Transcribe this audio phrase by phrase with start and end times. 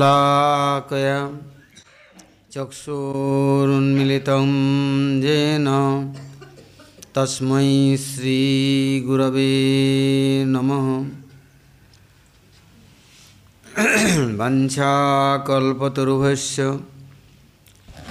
[2.55, 4.49] चक्षुरुन्मिलितं
[5.25, 5.69] येन
[7.17, 7.69] तस्मै
[8.07, 9.53] श्रीगुरवे
[10.55, 10.89] नमः।
[14.41, 16.61] वञ्चाकल्पतरुभस्य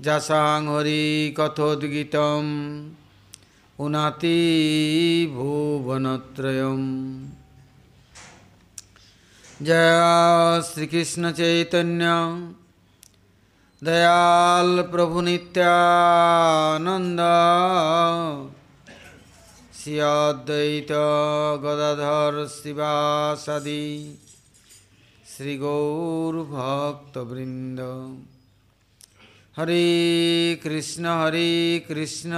[0.00, 2.44] जसाङ्हरिकथोद्गीतं
[3.80, 4.38] उनाति
[5.34, 6.88] भुवनत्रयम्
[9.64, 12.06] जय श्रीकृष्णचैतन्य
[13.84, 17.20] दयाल प्रभु नित्यानंद
[19.74, 20.92] सियाद्वैत
[21.62, 24.18] गदाधर शिवासदि।
[25.36, 27.80] श्री गौरभक्तवृंद
[29.56, 32.32] हरे कृष्ण हरे कृष्ण।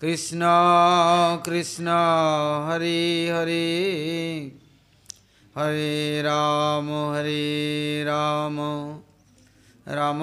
[0.00, 0.40] कृष्ण
[1.46, 1.88] कृष्ण,
[2.70, 4.65] हरे हरे।
[5.58, 8.56] हरे राम हरे राम।
[9.88, 10.18] राम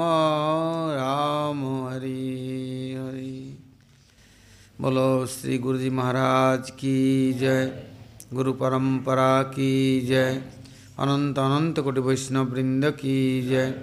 [0.94, 3.58] राम, हरे हरे।
[4.82, 7.84] बोलो श्री गुरु जी महाराज की जय,
[8.34, 10.44] गुरु परंपरा की जय,
[11.00, 13.74] अनंत अनंत कोटि वैष्णव वृंद की जय,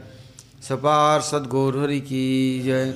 [0.69, 2.95] सपार सदगौर हरि की जय,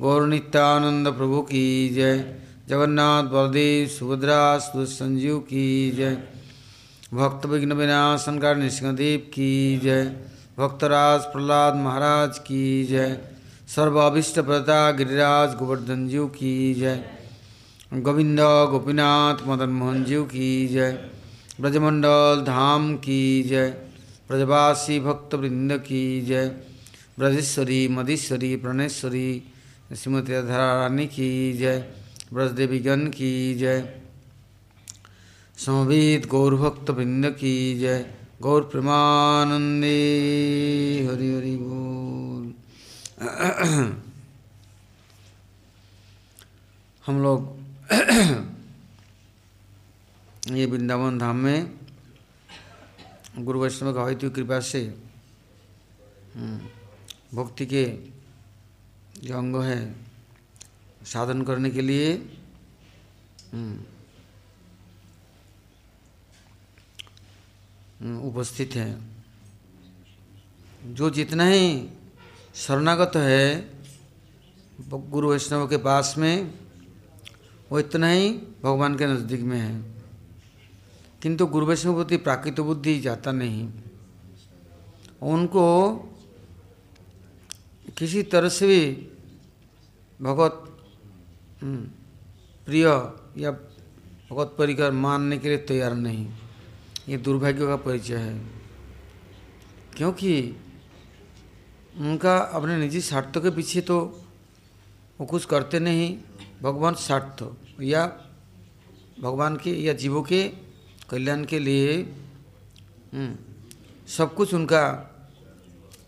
[0.00, 2.34] गौर नित्यानंद प्रभु की जय,
[2.68, 6.37] जगन्नाथ बलदेव सुभद्रा संजीव की जय।
[7.14, 10.04] भक्त विघ्न विनाशन कर नृसिंहदेव की जय।
[10.58, 13.18] भक्तराज प्रहलाद महाराज की जय।
[13.68, 17.04] सर्वाभिष्ट प्रदा गिरिराज गोवर्धन जीव की जय।
[17.94, 21.10] गोविंद गोपीनाथ मदन मोहन जीव की जय।
[21.60, 23.68] ब्रजमंडल धाम की जय।
[24.28, 26.48] ब्रजवासी भक्तवृंद की जय।
[27.18, 29.42] ब्रजेश्वरी, मधीश्वरी, प्रणेश्वरी,
[29.96, 31.84] श्रीमती राधा रानी की जय।
[32.32, 33.97] ब्रजदेवीगण की जय।
[35.58, 42.54] समवेत गौरभक्तवृंद की जय। गौर प्रेमानंदे। हरि हरि बोल।
[47.06, 47.58] हम लोग
[50.56, 51.78] ये वृंदावन धाम में
[53.38, 54.94] गुरु वैष्णव का कृपा से
[57.34, 57.98] भक्ति के
[59.24, 59.96] जो अंग है,
[61.04, 62.28] साधन करने के लिए
[68.02, 69.00] उपस्थित है।
[70.84, 71.88] जो जितना ही
[72.54, 73.70] शरणागत है
[74.90, 76.54] गुरु वैष्णव के पास में,
[77.72, 78.30] वो इतना ही
[78.64, 79.94] भगवान के नज़दीक में है।
[81.22, 83.70] किंतु गुरु वैष्णव प्रति प्राकृत बुद्धि जाता नहीं।
[85.22, 85.96] उनको
[87.98, 89.08] किसी तरह से भी
[90.22, 90.64] भगवत
[92.66, 92.84] प्रिय
[93.38, 96.28] या भगवत परिकर मानने के लिए तैयार नहीं।
[97.08, 98.34] ये दुर्भाग्य का परिचय है।
[99.96, 100.32] क्योंकि
[102.00, 103.98] उनका अपने निजी स्वार्थ के पीछे तो
[105.20, 106.06] वो कुछ करते नहीं
[106.62, 107.42] भगवान स्वार्थ
[107.82, 108.04] या
[109.20, 110.42] भगवान के या जीवों के
[111.10, 111.96] कल्याण के लिए
[113.14, 113.34] हम्म,
[114.16, 114.82] सब कुछ उनका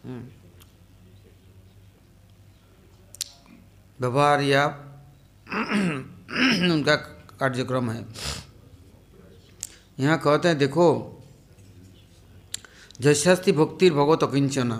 [0.04, 0.22] हम्म,
[4.00, 4.64] व्यवहार या
[6.72, 6.94] उनका
[7.40, 8.04] कार्यक्रम है।
[10.00, 10.86] यहाँ कहते हैं, देखो
[13.00, 14.76] जैसास्ति भक्तिर भगवत अकिंचना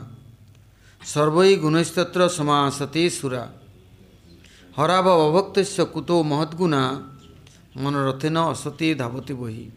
[1.03, 3.49] सर्वई गुणस्तत्र समासते सुरा।
[4.77, 5.59] हराव अभक्त
[5.93, 6.83] कुतो महद्गुना
[7.77, 9.69] न असते धावती वही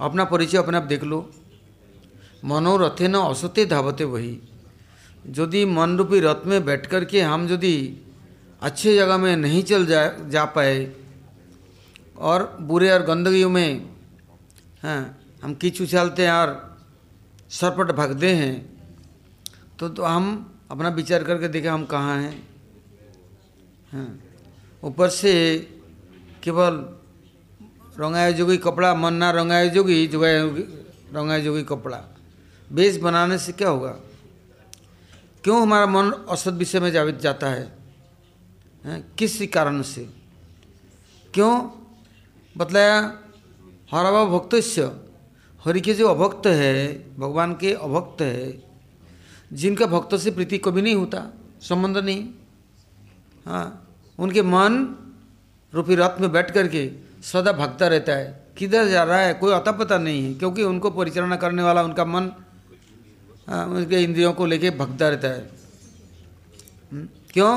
[0.00, 1.18] अपना परिचय अपने आप देख लो।
[2.44, 4.38] मनोरथे न असते धावते वही
[5.24, 7.76] यदि मन रूपी रथ में बैठ कर के हम यदि
[8.62, 10.92] अच्छे जगह में नहीं चल जा जा पाए,
[12.18, 13.95] और बुरे और गंदगियों में
[14.86, 16.50] हाँ हम कीच उछालते हैं और
[17.50, 18.54] सरपट भागते हैं
[19.78, 20.24] तो तो हम
[20.70, 22.36] अपना विचार करके देखें हम कहाँ हैं।
[24.82, 25.32] ऊपर से
[26.42, 26.74] केवल
[27.98, 30.38] रंगाए जोगी कपड़ा मन ना रंगाए जोगी, जुगाए
[31.14, 32.02] रंगाए जोगी कपड़ा।
[32.70, 33.90] बेस बनाने से क्या होगा?
[35.44, 39.02] क्यों हमारा मन असत विषय में जावित जाता हैं?
[39.18, 40.08] किस कारण से?
[41.34, 41.52] क्यों?
[42.56, 43.00] बतलाया
[43.90, 44.82] हरावा भक्तस्य।
[45.62, 46.76] हरि के जो अभक्त है
[47.18, 48.62] भगवान के अभक्त है
[49.52, 51.22] जिनका भक्तों से प्रीति कभी नहीं होता
[51.62, 52.28] संबंध नहीं।
[53.46, 53.66] हाँ
[54.18, 54.74] उनके मन
[55.72, 56.90] रूपी रथ में बैठ करके
[57.22, 60.90] सदा भागता रहता है। किधर जा रहा है कोई अता पता नहीं है क्योंकि उनको
[60.90, 62.30] परिचालना करने वाला उनका मन
[63.48, 65.50] हाँ, उनके इंद्रियों को लेके भगता रहता है।
[66.92, 67.52] हम्म, क्यों?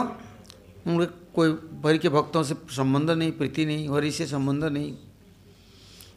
[0.88, 1.06] उनके
[1.36, 1.50] कोई
[1.86, 4.94] हरि के भक्तों से संबंध नहीं प्रीति नहीं हरि से संबंध नहीं।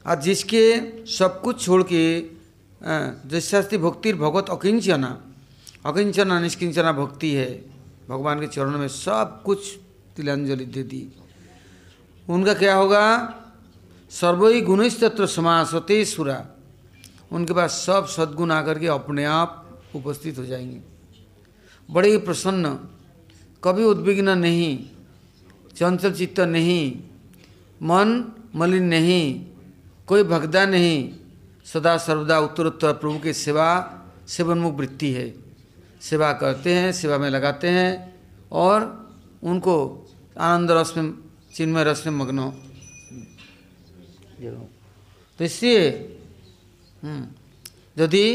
[0.06, 0.64] और जिसके
[1.06, 2.02] सब कुछ छोड़ के
[3.28, 5.10] जैसास्ती भक्ति भगवत अकिंचना
[5.86, 7.50] अकिंचना निष्किंचना भक्ति है,
[8.08, 9.78] भगवान के चरणों में सब कुछ
[10.16, 11.06] तिलांजलि दे दी।
[12.28, 13.06] उनका क्या होगा?
[14.10, 16.46] सर्वई गुणस्तत्र समासते सुरा।
[17.32, 20.80] उनके पास सब सद्गुण आकर के अपने आप उपस्थित हो जाएँगे।
[21.88, 22.74] बड़े ही प्रसन्न।
[23.64, 24.78] कभी उद्विग्न नहीं,
[25.76, 27.02] चंचल चित्त नहीं,
[27.82, 29.46] मन मलिन नहीं
[30.12, 30.96] कोई भगदा नहीं,
[31.64, 33.68] सदा सर्वदा उत्तरोत्तर प्रभु की सेवा
[34.28, 35.24] सेवनमुख वृत्ति है।
[36.00, 37.92] सेवा करते हैं, सेवा में लगाते हैं
[38.52, 38.78] और
[39.42, 39.76] उनको
[40.38, 41.08] आनंद रस में,
[41.54, 42.38] चिन्मय रस में मग्न
[45.38, 45.88] तो इसलिए
[47.96, 48.26] यदि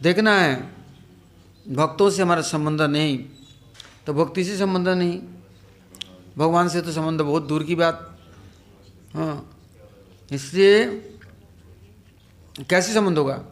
[0.00, 0.54] देखना है,
[1.66, 3.18] भक्तों से हमारा संबंध नहीं
[4.06, 5.18] तो भक्ति से संबंध नहीं।
[6.38, 8.18] भगवान से तो संबंध बहुत दूर की बात।
[9.14, 9.57] हाँ।
[10.32, 10.86] इसलिए
[12.70, 13.44] कैसे संबंध होगा?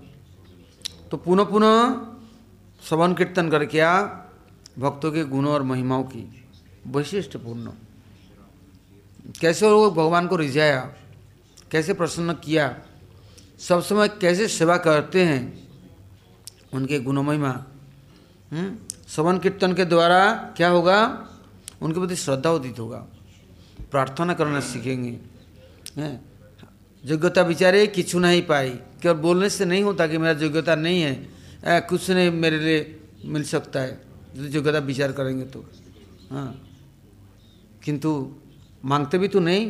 [1.10, 2.00] तो पुनः पुनः
[2.88, 4.02] श्रवण कीर्तन करके आ,
[4.78, 6.44] भक्तों के गुणों और महिमाओं की
[6.86, 7.70] वैशिष्टपूर्ण
[9.40, 10.80] कैसे लोग भगवान को रिझाया?
[11.70, 12.78] कैसे प्रसन्न किया?
[13.58, 15.68] सब समय कैसे सेवा करते हैं?
[16.72, 17.64] उनके गुण महिमा।
[19.08, 21.28] श्रवण कीर्तन के द्वारा क्या होगा?
[21.82, 23.06] उनके प्रति श्रद्धा उदित होगा।
[23.90, 25.20] प्रार्थना करना सीखेंगे।
[27.06, 28.70] योग्यता बिचारे किचु नहीं पाई।
[29.02, 32.78] केवल बोलने से नहीं होता कि मेरा योग्यता नहीं है। कुछ नहीं मेरे लिए
[33.24, 34.00] मिल सकता है।
[34.36, 35.64] योग्यता विचार करेंगे तो।
[36.30, 36.50] हाँ।
[37.84, 38.10] किंतु
[38.84, 39.66] मांगते भी तो नहीं,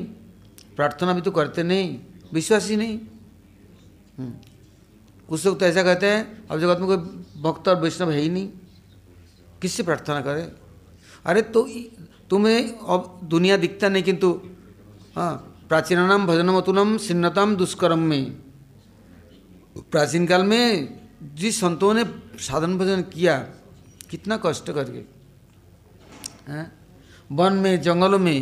[0.76, 1.98] प्रार्थना भी तो करते नहीं,
[2.32, 2.98] विश्वास ही नहीं
[5.28, 6.96] कुछ लोग तो ऐसा कहते हैं, अब जगत में कोई
[7.42, 8.48] भक्त और वैष्णव है ही नहीं।
[9.62, 10.42] किससे प्रार्थना करे?
[11.24, 11.68] अरे तो
[12.30, 14.40] तुम्हें अब दुनिया दिखता नहीं, किंतु
[15.16, 18.24] हाँ प्राचीनानाम भजनम अतुलम सिन्नतम दुष्कर्म में।
[19.90, 20.98] प्राचीन काल में
[21.34, 22.04] जिस संतों ने
[22.38, 23.38] साधन भजन किया,
[24.10, 25.02] कितना कष्ट करके
[27.30, 28.38] वन में, जंगलों में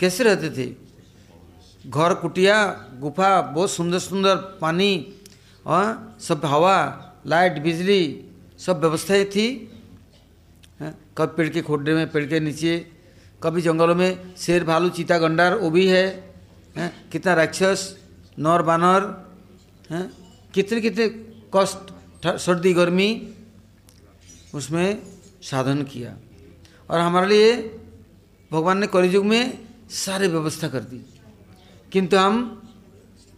[0.00, 0.66] कैसे रहते थे?
[1.86, 2.56] घर, कुटिया,
[3.00, 5.14] गुफा, बहुत सुंदर सुंदर पानी
[5.66, 6.78] और सब हवा,
[7.26, 8.24] लाइट, बिजली,
[8.58, 9.48] सब व्यवस्थाएँ थी
[10.82, 12.78] कभी पेड़ के खोडे में, पेड़ के नीचे,
[13.42, 16.27] कभी जंगलों में शेर, भालू, चीता, गंडार, वो भी है।
[16.78, 17.10] हैं?
[17.10, 17.98] कितना राक्षस?
[18.38, 19.30] नौर, बानर?
[19.90, 20.12] हैं?
[20.54, 21.08] कितने कितने
[21.56, 21.92] कष्ट
[22.26, 23.34] सर्दी, गर्मी?
[24.54, 25.02] उसमें
[25.42, 26.16] साधन किया।
[26.90, 27.56] और हमारे लिए
[28.52, 31.00] भगवान ने कलयुग में सारे व्यवस्था कर दी।
[31.92, 32.62] किंतु हम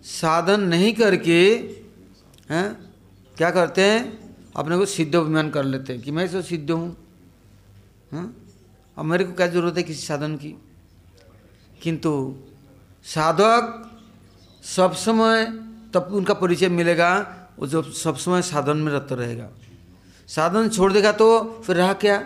[0.02, 1.54] साधन नहीं करके,
[2.50, 2.94] हैं,
[3.36, 4.20] क्या करते हैं?
[4.56, 6.96] अपने को सिद्ध अभिमान कर लेते हैं कि मैं तो सिद्ध हूँ।
[8.12, 8.36] हाँ?
[8.98, 10.62] अब मेरे को क्या ज़रूरत है किसी साधन की?
[11.82, 12.36] किंतु
[13.04, 13.90] साधक
[14.64, 15.46] सब समय
[15.94, 17.10] तब उनका परिचय मिलेगा,
[17.58, 19.48] वो जो सब समय साधन में रत रहेगा।
[20.28, 22.16] साधन छोड़ देगा तो फिर रहा क्या?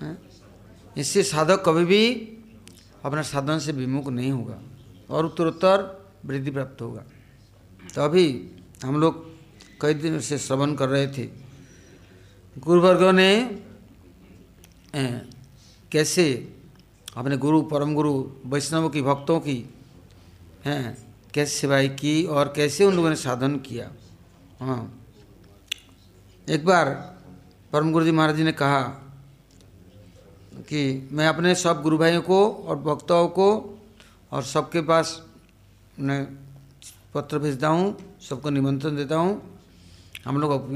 [0.00, 0.18] हाँ?
[0.96, 2.02] इससे साधक कभी भी
[3.04, 4.58] अपना साधन से विमुख नहीं होगा
[5.10, 7.02] और उत्तरोत्तर वृद्धि प्राप्त होगा।
[7.94, 9.26] तो हम लोग
[9.80, 11.24] कई दिन से श्रवण कर रहे थे।
[12.56, 13.30] गुरुवर्गों ने
[15.92, 16.24] कैसे
[17.18, 19.70] अपने गुरु, परम गुरु, वैष्णव की, भक्तों की,
[20.64, 23.90] हैं, कैसे सेवाई की और कैसे उन लोगों ने साधन किया?
[24.60, 25.04] हाँ।
[26.48, 26.88] एक बार
[27.72, 28.82] परम गुरु जी महाराज जी ने कहा
[30.68, 33.78] कि मैं अपने सब गुरु भाइयों को और भक्तों को
[34.32, 35.22] और सबके पास
[35.98, 36.24] मैं
[37.14, 37.96] पत्र भेजता हूँ,
[38.28, 39.58] सबको निमंत्रण देता हूँ।
[40.24, 40.68] हम लोग अब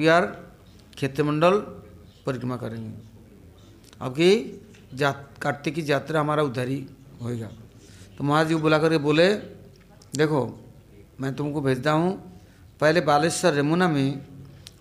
[0.94, 1.58] क्षेत्र मंडल
[2.26, 2.92] परिक्रमा करेंगे।
[4.00, 4.61] अब की
[4.94, 6.84] जात, कार्तिक की यात्रा हमारा उधर ही
[7.22, 7.48] होएगा।
[8.18, 9.28] तो महाराज जी को बुला करके बोले,
[10.14, 10.40] देखो,
[11.20, 12.12] मैं तुमको भेजता हूँ,
[12.80, 14.20] पहले बालेश्वर यमुना में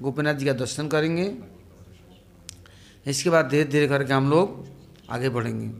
[0.02, 1.34] गोपीनाथ जी का दर्शन करेंगे,
[3.06, 4.66] इसके बाद धीरे धीरे करके हम लोग
[5.10, 5.72] आगे बढ़ेंगे।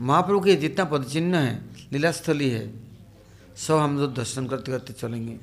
[0.00, 1.60] महाप्रभु के जितना पदचिन्ह है,
[1.92, 2.64] लीलास्थली है,
[3.56, 5.38] सब हम लोग दर्शन करते करते चलेंगे।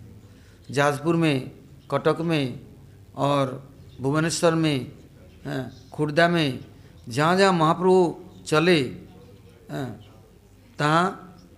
[0.70, 1.52] जाजपुर में,
[1.92, 2.60] कटक में
[3.18, 3.70] और
[4.02, 4.92] भुवनेश्वर में
[5.92, 6.60] खुर्दा में
[7.08, 8.16] जहाँ जहाँ महाप्रभु
[8.48, 8.82] चले
[10.80, 11.04] तहाँ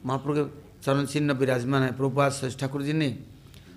[0.05, 0.43] महाप्रभु के
[0.83, 3.17] चरण चिन्ह विराजमान है। प्रभुपाद श्रेष्ठ ठाकुर जी ने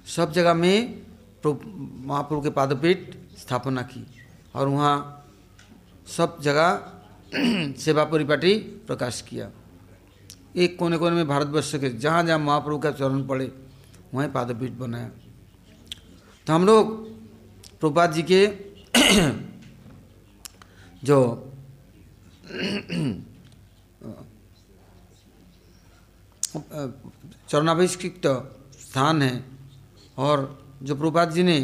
[0.07, 1.03] सब जगह में
[1.47, 4.07] महाप्रभु के पादपीठ स्थापना की
[4.55, 4.97] और वहाँ
[6.09, 6.69] सब जगह
[7.77, 8.55] सेवा परिपाटी
[8.87, 9.51] प्रकाश किया।
[10.57, 13.53] एक कोने कोने में भारतवर्ष के जहाँ जहाँ महाप्रभु का चरण पड़े,
[14.15, 15.11] वहीं पादपीठ बनाया।
[16.47, 17.09] तो हम लोग
[17.81, 18.47] प्रभुपाद जी के
[21.03, 21.19] जो
[27.51, 28.27] चरणाभिषिक्त
[28.81, 29.45] स्थान है
[30.19, 30.39] और
[30.83, 31.59] जो प्रभुपाद जी ने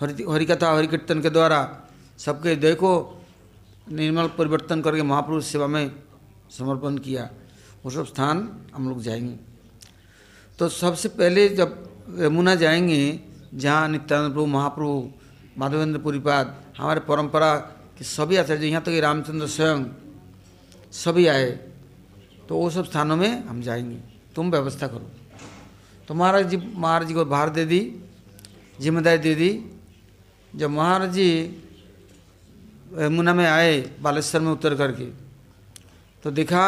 [0.00, 1.60] हरि हरिकथा, हरिकीर्तन के द्वारा
[2.18, 2.92] सबके हृदय को
[3.92, 5.90] निर्मल परिवर्तन करके महापुरुष सेवा में
[6.50, 7.30] समर्पण किया,
[7.84, 8.36] वो सब स्थान
[8.74, 9.36] हम लोग जाएँगे।
[10.58, 11.68] तो सबसे पहले जब
[12.18, 13.20] यमुना जाएँगे,
[13.54, 15.10] जहाँ नित्यानंद प्रभु, महाप्रभु,
[15.58, 16.46] माधवेंद्र, पुरीपाद,
[16.78, 17.50] हमारे परंपरा
[17.98, 19.84] के सभी आचार्य यहाँ तक कि रामचंद्र स्वयं
[20.94, 21.50] सभी आए
[22.48, 23.96] तो वो सब स्थानों में हम जाएँगे।
[24.34, 25.10] तुम व्यवस्था करो।
[26.08, 27.80] तो महाराज जी महाराज जी को भार दे दी,
[28.80, 29.50] ज़िम्मेदारी दे दी।
[30.52, 31.28] जब महाराज जी
[32.98, 35.04] यमुना में आए, बालेश्वर में उतर करके
[36.24, 36.64] तो देखा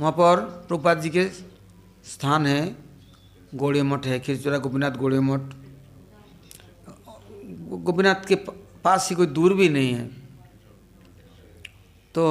[0.00, 1.24] वहाँ पर प्रपात जी के
[2.06, 2.76] स्थान है
[3.54, 5.40] गोड़े मठ है, खिरचोरा गोपीनाथ गोड़े मठ।
[7.84, 8.34] गोपीनाथ के
[8.88, 10.06] पास ही कोई दूर भी नहीं है।
[12.14, 12.24] तो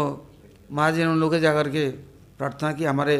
[0.72, 1.90] महाराज ने उन लोग के जा के
[2.38, 3.16] प्रार्थना की, हमारे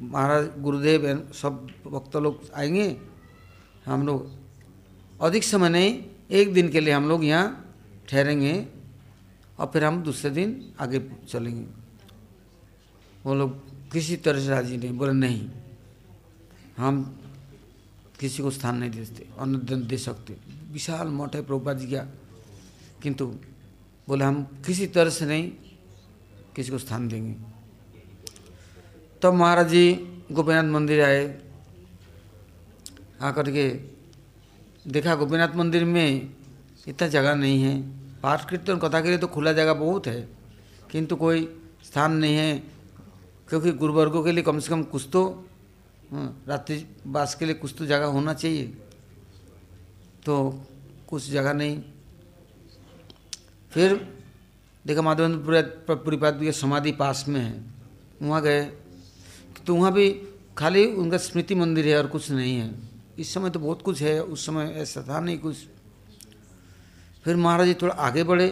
[0.00, 1.02] महाराज गुरुदेव
[1.34, 2.86] सब भक्त लोग आएँगे,
[3.86, 4.30] हम लोग
[5.20, 5.90] अधिक समय नहीं,
[6.30, 7.74] एक दिन के लिए हम लोग यहाँ
[8.08, 8.54] ठहरेंगे
[9.58, 11.66] और फिर हम दूसरे दिन आगे चलेंगे।
[13.26, 13.50] वो लोग
[13.90, 15.50] किसी तरह से राज़ी नहीं, बोले, नहीं,
[16.78, 17.18] हम
[18.20, 20.36] किसी को स्थान नहीं दे सकते अन्न दे सकते।
[20.72, 22.06] विशाल मठ है प्रभुपा जी का
[23.02, 23.26] किंतु
[24.08, 25.50] बोले हम किसी तरह से नहीं
[26.56, 29.92] किसी को स्थान देंगे। तब तो महाराज जी
[30.32, 31.24] गोपीनाथ मंदिर आए।
[33.22, 33.68] आकर के
[34.86, 36.34] देखा गोपीनाथ मंदिर में
[36.88, 37.80] इतना जगह नहीं है।
[38.22, 40.20] पाठ कीर्तन कथा के लिए तो खुला जगह बहुत है
[40.90, 41.44] किंतु कोई
[41.84, 42.52] स्थान नहीं है
[43.48, 45.22] क्योंकि गुरुवर्गों के लिए कम से कम कुछ तो
[46.12, 48.64] हाँ, रात्रि बास के लिए कुछ तो जगह होना चाहिए।
[50.26, 50.34] तो
[51.08, 51.82] कुछ जगह नहीं
[53.72, 53.94] फिर
[54.84, 57.64] देखा माधवेंद्र पुरीपाद के समाधि पास में है,
[58.22, 58.64] वहाँ गए।
[59.66, 60.08] तो वहाँ भी
[60.58, 62.70] खाली उनका स्मृति मंदिर है और कुछ नहीं है।
[63.18, 65.56] इस समय तो बहुत कुछ है, उस समय ऐसा था नहीं कुछ।
[67.24, 68.48] फिर महाराज जी थोड़ा आगे बढ़े,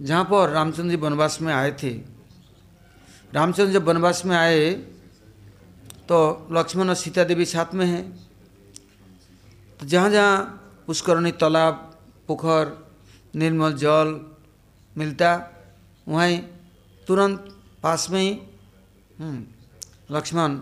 [0.00, 1.90] जहाँ पर रामचंद्र जी वनवास में आए थे।
[3.32, 4.70] रामचंद्र जब वनवास में आए
[6.08, 8.04] तो लक्ष्मण और सीता देवी साथ में हैं।
[9.80, 11.74] तो जहाँ जहाँ पुष्करणी, तालाब,
[12.28, 12.83] पोखर
[13.34, 14.20] निर्मल जल
[14.96, 15.30] मिलता
[16.08, 16.38] वहीं
[17.06, 17.38] तुरंत
[17.82, 18.30] पास में ही
[19.18, 19.44] हम्म,
[20.10, 20.54] लक्ष्मण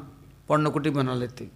[0.48, 1.48] पर्णकुटी बना लेते।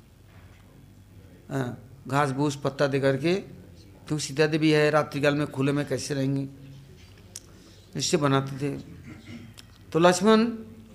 [1.50, 6.14] हाँ, घास भूस पत्ता दे करके क्योंकि सीता देवी है रात्रिकाल में खुले में कैसे
[6.14, 6.48] रहेंगे?
[7.96, 8.70] इससे बनाते थे।
[9.92, 10.44] तो लक्ष्मण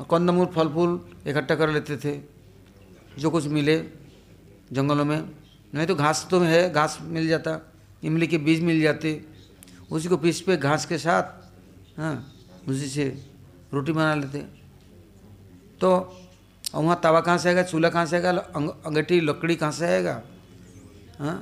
[0.09, 2.13] कंदमूल फल फूल इकट्ठा कर लेते थे
[3.19, 3.77] जो कुछ मिले
[4.71, 5.21] जंगलों में।
[5.73, 7.59] नहीं तो घास तो है घास मिल जाता
[8.03, 9.13] इमली के बीज मिल जाते
[9.91, 12.15] उसी को पीस पे घास के साथ हाँ
[12.67, 13.05] उसी से
[13.73, 14.39] रोटी बना लेते
[15.81, 15.89] तो
[16.75, 20.21] वहाँ तवा कहाँ से आएगा, चूल्हा कहाँ से आएगा अंगीठी, लकड़ी कहाँ से आएगा?
[21.19, 21.37] हाँ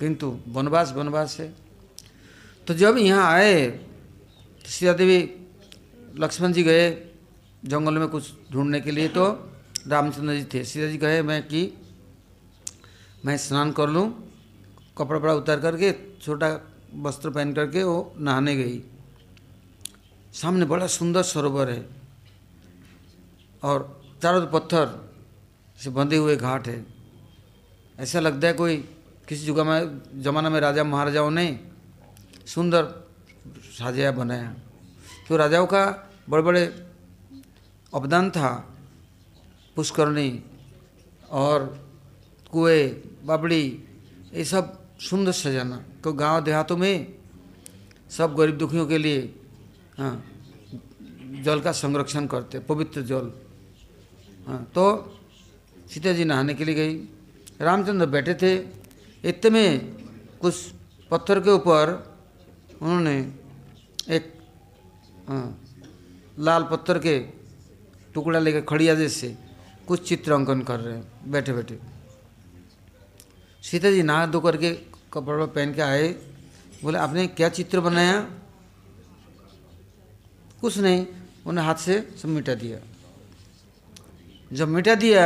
[0.00, 1.48] किंतु वनवास वनवास है।
[2.66, 5.18] तो जब यहाँ आए तो सीता देवी
[6.16, 6.90] लक्ष्मण जी गए
[7.64, 9.26] जंगल में कुछ ढूँढने के लिए तो
[9.88, 11.62] रामचंद्र जी थे। सीता जी कहे मैं कि
[13.24, 14.06] मैं स्नान कर लूँ,
[14.98, 15.92] कपड़ा वपड़ा उतार करके
[16.22, 16.48] छोटा
[16.94, 18.82] वस्त्र पहन करके वो नहाने गई।
[20.32, 21.88] सामने बड़ा सुंदर सरोवर है
[23.62, 25.12] और चारों पत्थर
[25.82, 26.86] से बंधे हुए घाट है।
[27.98, 28.76] ऐसा लगता है कोई
[29.28, 31.60] किसी जुगा में, जमाना में राजा, महाराजाओं ने
[32.46, 33.08] सुंदर
[33.78, 34.54] साजाया बनाया।
[35.28, 36.86] तो राजाओं का बड़े बड़े
[37.94, 38.76] अवदान था।
[39.76, 40.42] पुष्करणी
[41.30, 41.88] और
[42.50, 42.88] कुएँ,
[43.24, 43.84] बाबड़ी,
[44.34, 46.94] ये सब सुंदर सजाना। तो गाँव देहातों में
[48.10, 49.20] सब गरीब दुखियों के लिए
[49.98, 50.14] हाँ
[51.44, 53.30] जल का संरक्षण करते पवित्र जल।
[54.46, 54.84] हाँ तो
[55.90, 56.94] सीता जी नहाने के लिए गई।
[57.60, 58.52] रामचंद्र बैठे थे।
[59.24, 59.96] इतने में
[60.40, 60.54] कुछ
[61.10, 61.92] पत्थर के ऊपर
[62.82, 63.16] उन्होंने
[64.08, 64.32] एक
[65.28, 65.58] हाँ,
[66.38, 67.18] लाल पत्थर के
[68.14, 69.36] टुकड़ा लेकर खड़िया जैसे
[69.88, 71.78] कुछ चित्र अंकन कर रहे हैं बैठे बैठे
[73.62, 74.70] सीता जी नहा धो करके
[75.12, 76.08] कपड़ा पहन के आए।
[76.82, 78.20] बोले, आपने क्या चित्र बनाया?
[80.60, 81.06] कुछ नहीं,
[81.46, 82.78] उन्हें हाथ से सब मिटा दिया।
[84.50, 85.24] जब मिटा दिया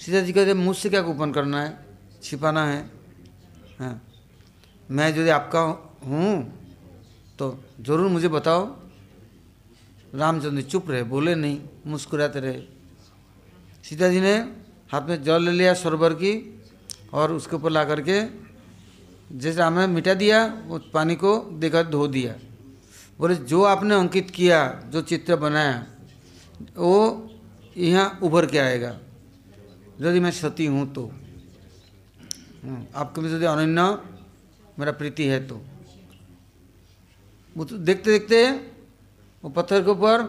[0.00, 1.78] सीता जी कहते, मुझसे क्या गोपन करना है?
[2.22, 2.80] छिपाना है?
[3.78, 4.00] हाँ।
[4.90, 5.60] मैं यदि आपका
[6.04, 6.32] हूँ
[7.38, 7.46] तो
[7.80, 8.64] ज़रूर मुझे बताओ।
[10.14, 12.60] रामचंद्र चुप रहे, बोले, नहीं, मुस्कुराते रहे।
[13.84, 14.34] सीता जी ने
[14.92, 16.32] हाथ में जल ले लिया सरोवर की
[17.12, 18.43] और उसके ऊपर ला करके
[19.32, 22.34] जैसे हमने मिटा दिया वो पानी को देकर धो दिया।
[23.18, 24.58] बोले जो आपने अंकित किया
[24.90, 25.86] जो चित्र बनाया
[26.76, 27.30] वो
[27.76, 28.98] यहाँ उभर के आएगा।
[30.00, 31.06] यदि मैं सती हूँ तो।
[32.62, 33.82] हम्म, आपके में यदि अनन्य
[34.78, 35.60] मेरा प्रीति है तो।
[37.56, 38.50] वो तो देखते देखते
[39.44, 40.22] वो पत्थर के ऊपर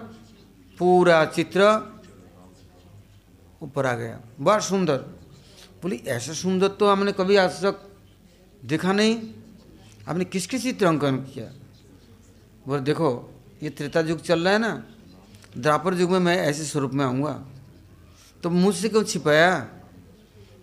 [0.79, 1.61] पूरा चित्र
[3.61, 4.97] ऊपर आ गया। बड़ा सुंदर।
[5.81, 7.84] बोली ऐसा सुंदर तो हमने कभी आज तक
[8.65, 9.21] देखा नहीं?
[10.07, 11.51] आपने किसके चित्र अंकन किया?
[12.67, 14.83] बोले, देखो, ये त्रेता युग चल रहा है ना
[15.57, 17.45] द्रापर युग में मैं ऐसे स्वरूप में आऊँगा।
[18.43, 19.69] तो मुझसे क्यों छिपाया?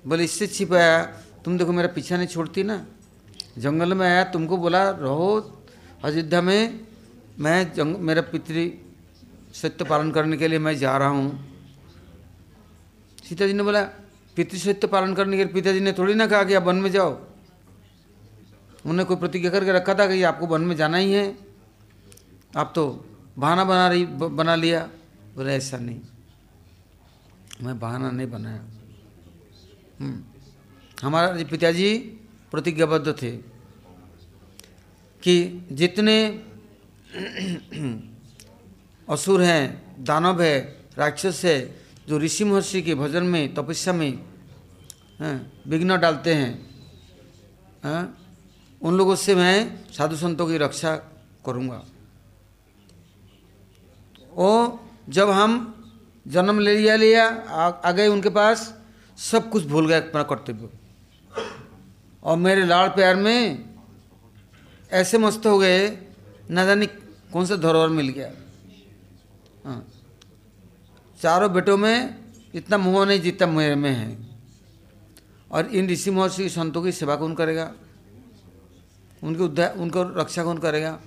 [0.07, 1.03] बोले, इससे छिपाया,
[1.45, 2.87] तुम देखो, मेरा पीछा नहीं छोड़ती ना।
[3.59, 5.61] जंगल में आया, तुमको बोला, रहो
[6.05, 6.81] अयोध्या में
[7.39, 8.71] मैं जंग, मेरा पितृ
[9.55, 11.55] सत्य पालन करने के लिए मैं जा रहा हूँ।
[13.29, 13.83] सीता जी ने बोला,
[14.37, 16.91] पितृ सत्य पालन करने के लिए पिताजी ने थोड़ी ना कहा कि आप वन में
[16.91, 17.32] जाओ।
[18.85, 21.39] उन्होंने कोई प्रतिज्ञा करके रखा था कि आपको वन में जाना ही है।
[22.57, 23.05] आप तो
[23.39, 24.91] बहाना बना रही बना लिया।
[25.37, 26.01] बोले ऐसा नहीं।
[27.63, 28.65] मैं बहाना नहीं बनाया।
[30.01, 30.25] हम्म।
[31.03, 31.99] हमारा पिताजी
[32.51, 33.31] प्रतिज्ञाबद्ध थे
[35.23, 36.45] कि जितने
[39.09, 44.19] असुर हैं दानव है राक्षस है जो ऋषि महर्षि के भजन में तपस्या में
[45.67, 46.35] विघ्न डालते
[47.85, 48.22] हाँ,
[48.83, 50.97] उन लोगों से मैं साधु संतों की रक्षा
[51.47, 51.85] करूँगा।
[54.37, 55.53] ओ जब हम
[56.29, 58.79] जन्म ले लिया लिया आ, आ गए उनके पास
[59.19, 60.69] सब कुछ भूल गए अपना कर्तव्य।
[62.23, 63.65] और मेरे लाड़ प्यार में
[64.93, 65.89] ऐसे मस्त हो गए
[66.51, 66.87] न जाने
[67.33, 68.33] कौन सा धरोहर मिल गया।
[69.65, 69.87] हाँ।
[71.23, 74.31] चारों बेटों में इतना मोह नहीं जितना मेरे में है।
[75.53, 77.73] और इन ऋषि महर्षि संतों की सेवा कौन करेगा?
[79.23, 80.99] उनके उद्धार उनको रक्षा कौन करेगा?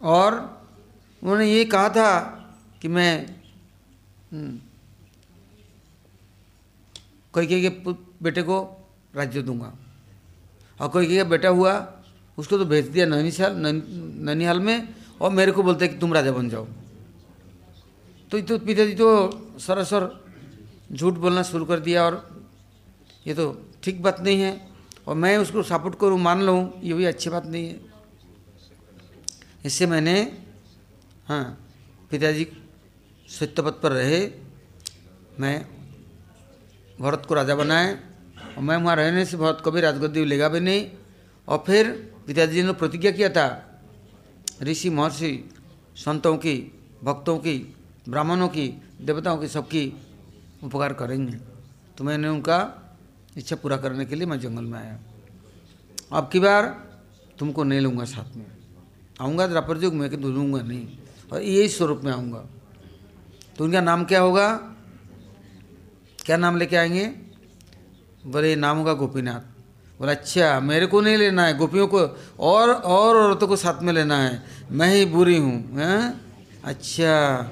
[0.00, 0.34] और
[1.22, 2.10] उन्होंने ये कहा था
[2.82, 3.12] कि मैं
[4.32, 4.58] हम्म,
[7.34, 7.68] कोई के
[8.22, 8.56] बेटे को
[9.14, 9.72] राज्य दूँगा।
[10.80, 11.72] और कोई के बेटा हुआ
[12.38, 14.88] उसको तो भेज दिया नैनीसाल नैनीहाल में
[15.20, 16.66] और मेरे को बोलते कि तुम राजा बन जाओ।
[18.30, 19.08] तो ये तो पिताजी तो
[19.60, 20.08] सरासर
[20.92, 22.14] झूठ बोलना शुरू कर दिया और
[23.26, 23.44] ये तो
[23.82, 24.71] ठीक बात नहीं है।
[25.06, 27.80] और मैं उसको सपोर्ट करूँ, मान लूँ, ये भी अच्छी बात नहीं है।
[29.64, 30.20] इससे मैंने
[31.28, 31.68] हाँ
[32.10, 32.46] पिताजी
[33.28, 34.30] सत्यपथ पर रहे।
[35.40, 35.66] मैं
[37.00, 37.94] भरत को राजा बनाए
[38.56, 40.90] और मैं वहाँ रहने से भरत कभी राजगद्दी लेगा भी नहीं।
[41.48, 43.46] और फिर पिताजी ने प्रतिज्ञा किया था,
[44.62, 45.50] ऋषि, महर्षि,
[45.96, 46.72] संतों की,
[47.04, 47.74] भक्तों की,
[48.08, 49.92] ब्राह्मणों की, देवताओं की, सबकी,
[50.64, 51.32] उपकार करेंगे।
[51.98, 52.81] तो मैंने उनका
[53.36, 54.98] इच्छा पूरा करने के लिए मैं जंगल में आया।
[56.12, 56.64] अब की बार
[57.38, 58.46] तुमको नहीं लूँगा साथ में।
[59.20, 60.88] आऊँगा द्रापर युग में, किंतु लूँगा नहीं।
[61.32, 62.46] और यही स्वरूप में आऊँगा।
[63.58, 64.48] तो उनका नाम क्या होगा?
[66.24, 67.06] क्या नाम लेके आएँगे?
[68.26, 69.40] बोले, नाम होगा गोपीनाथ।
[69.98, 71.98] बोला अच्छा मेरे को नहीं लेना है। गोपियों को
[72.38, 76.20] और और औरतों को साथ में लेना है। मैं ही बुरी हूँ, हैं?
[76.64, 77.50] अच्छा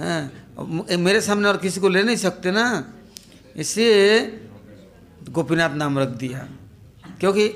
[0.00, 0.48] हैं?
[0.96, 2.94] मेरे सामने और किसी को ले नहीं सकते ना?
[3.56, 4.20] इसलिए
[5.28, 6.48] गोपीनाथ नाम रख दिया।
[7.20, 7.48] क्योंकि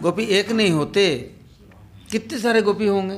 [0.00, 1.34] गोपी एक नहीं होते,
[2.10, 3.16] कितने सारे गोपी होंगे?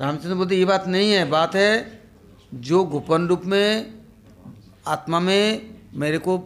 [0.00, 2.02] रामचंद्र बोलते, ये बात नहीं है, बात है
[2.54, 3.94] जो गोपन रूप में
[4.86, 6.36] आत्मा में मेरे को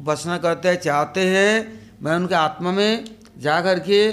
[0.00, 3.04] उपासना करते हैं, चाहते हैं, मैं उनके आत्मा में
[3.38, 4.08] जा कर के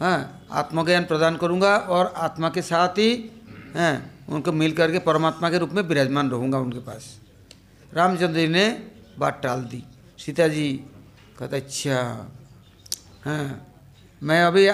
[0.00, 3.30] हाँ आत्मज्ञान प्रदान करूँगा और आत्मा के साथ ही,
[3.76, 7.20] हैं, उनको मिल करके परमात्मा के रूप में विराजमान रहूँगा उनके पास।
[7.94, 8.86] रामचंद्र जी ने
[9.18, 9.84] बात टाल दी।
[10.18, 10.72] सीता जी
[11.38, 11.98] कहते अच्छा
[13.24, 13.46] हाँ
[14.22, 14.66] मैं अभी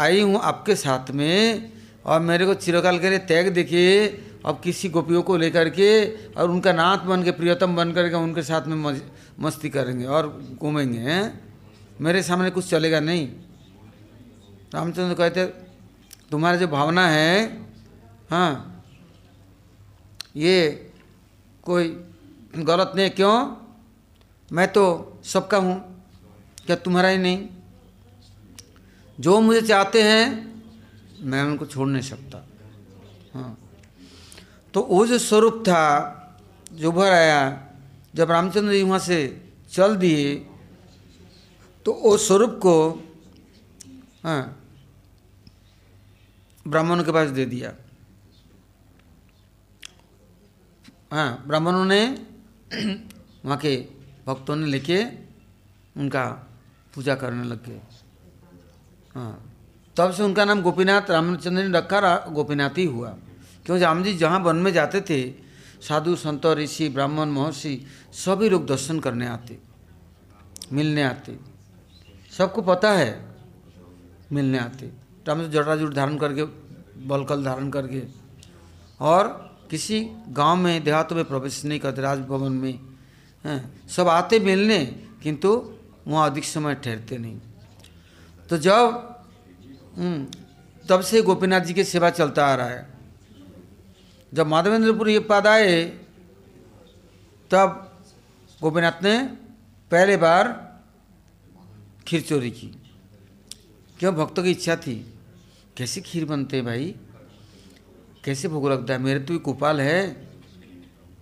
[0.00, 1.72] आई हूँ आपके साथ में
[2.04, 4.06] और मेरे को चिरकाल के लिए त्याग देखिए
[4.46, 5.90] अब किसी गोपियों को लेकर के
[6.32, 9.00] और उनका नाथ बन के, प्रियतम बन करके उनके साथ में
[9.40, 10.28] मस्ती करेंगे और
[10.60, 11.24] घूमेंगे, हैं?
[12.00, 13.28] मेरे सामने कुछ चलेगा नहीं।
[14.74, 15.44] रामचंद्र कहते,
[16.30, 17.32] तुम्हारा जो भावना है
[18.30, 18.84] हाँ
[20.36, 20.56] ये
[21.62, 21.88] कोई
[22.56, 23.65] गलत नहीं क्यों?
[24.52, 24.82] मैं तो
[25.24, 26.04] सबका हूँ।
[26.66, 27.48] क्या तुम्हारा ही नहीं?
[29.20, 30.26] जो मुझे चाहते हैं,
[31.20, 32.46] मैं उनको छोड़ नहीं सकता।
[33.34, 33.58] हाँ।
[34.74, 35.82] तो वो जो स्वरूप था,
[36.72, 37.68] जो भर आया,
[38.14, 40.34] जब रामचंद्र जी वहाँ से चल दिए
[41.84, 43.04] तो वो स्वरूप को
[44.24, 44.62] हाँ
[46.66, 47.74] ब्राह्मणों के पास दे दिया।
[51.12, 52.06] हाँ ब्राह्मणों ने
[53.44, 53.95] वहाँ के
[54.26, 55.04] भक्तों ने लेके
[55.96, 56.24] उनका
[56.94, 57.80] पूजा करने लग गए।
[59.14, 59.52] हाँ।
[59.96, 63.08] तब से उनका नाम गोपीनाथ रामचंद्र ने रखा गोपीनाथ ही हुआ।
[63.66, 65.34] क्योंकि राम जी जहाँ वन में जाते थे,
[65.80, 69.58] साधु संत, ऋषि, ब्राह्मण, महर्षि, सभी लोग दर्शन करने आते,
[70.72, 71.38] मिलने आते।
[72.32, 73.36] सबको पता है,
[74.32, 74.86] मिलने आते।
[75.28, 76.44] राम जी जटाजुट धारण करके,
[77.06, 78.02] बलकल धारण करके।
[79.00, 82.85] और किसी गाँव में, देहातों में प्रवेश नहीं करते, राजभवन में
[83.88, 84.86] सब आते मिलने
[85.22, 85.72] किंतु
[86.08, 87.40] वहाँ अधिक समय ठहरते नहीं।
[88.50, 88.74] तो जब
[89.96, 90.26] हम्म,
[90.88, 92.88] तब से गोपीनाथ जी की सेवा चलता आ रहा है।
[94.34, 95.84] जब माधवेंद्रपुर ये पद आए
[97.50, 97.98] तब
[98.62, 99.24] गोपीनाथ ने
[99.90, 100.66] पहले बार
[102.06, 102.66] खीर चोरी की।
[103.98, 104.14] क्यों?
[104.14, 105.14] भक्तों की इच्छा थी।
[105.76, 106.94] कैसे खीर बनते हैं भाई?
[108.24, 108.98] कैसे भोग लगता है?
[108.98, 110.28] मेरे तो ये गोपाल है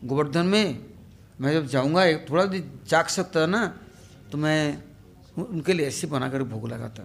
[0.05, 0.94] गोवर्धन में।
[1.39, 3.67] मैं जब जाऊँगा थोड़ा भी जाग सकता ना
[4.33, 4.83] तो मैं
[5.39, 7.03] उनके लिए ऐसे बना कर भोग लगाता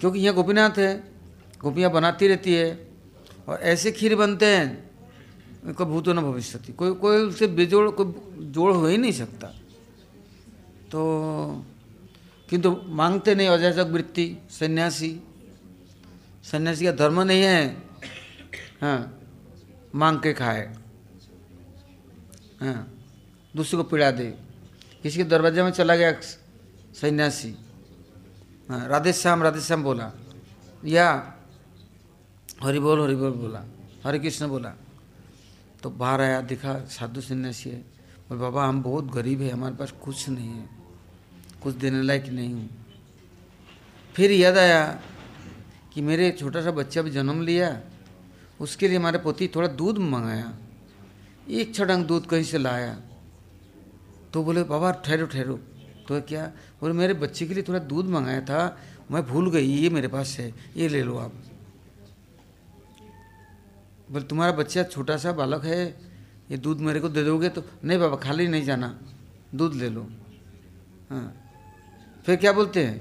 [0.00, 0.92] क्योंकि यहाँ गोपीनाथ है,
[1.60, 2.68] गोपियाँ बनाती रहती है,
[3.48, 4.66] और ऐसे खीर बनते हैं
[5.64, 8.06] उनका भूत न भविष्य कोई कोई उससे बेजोड़, कोई
[8.52, 9.46] जोड़ हो ही नहीं सकता।
[10.92, 11.00] तो
[12.48, 15.10] किंतु मांगते नहीं अजाचक वृत्ति, सन्यासी।
[16.44, 17.64] सन्यासी का धर्म नहीं है
[18.80, 18.98] हाँ
[19.94, 20.62] मांग के खाए।
[22.60, 22.97] हाँ।
[23.56, 24.30] दूसरे को पीड़ा दे।
[25.02, 26.12] किसी के दरवाजे में चला गया
[26.94, 27.54] सन्यासी।
[28.70, 30.10] हाँ राधे श्याम राधे श्याम बोला,
[30.84, 31.34] या,
[32.62, 33.64] हरि बोल हरि बोल बोला,
[34.04, 34.72] हरे कृष्ण बोला।
[35.82, 37.80] तो बाहर आया, दिखा साधु सन्यासी है।
[38.28, 40.68] बोले, बाबा, हम बहुत गरीब है, हमारे पास कुछ नहीं है,
[41.62, 42.68] कुछ देने लायक नहीं हूँ।
[44.14, 45.00] फिर याद आया
[45.94, 47.80] कि मेरे छोटा सा बच्चा भी जन्म लिया,
[48.60, 50.52] उसके लिए हमारे पोती थोड़ा दूध मंगाया।
[51.48, 52.98] एक छड़ंग दूध कहीं से लाया।
[54.32, 55.56] तो बोले, बाबा, ठहरो ठहरो।
[56.08, 56.44] तो क्या,
[56.80, 58.60] बोले, मेरे बच्चे के लिए थोड़ा दूध मंगाया था,
[59.10, 61.32] मैं भूल गई, ये मेरे पास है, ये ले लो आप।
[64.08, 65.84] बोले, तुम्हारा बच्चा छोटा सा बालक है,
[66.50, 68.88] ये दूध मेरे को दे दोगे तो नहीं बाबा, खाली नहीं जाना,
[69.54, 70.06] दूध ले लो।
[71.10, 71.32] हाँ।
[72.26, 72.96] फिर क्या बोलते हैं,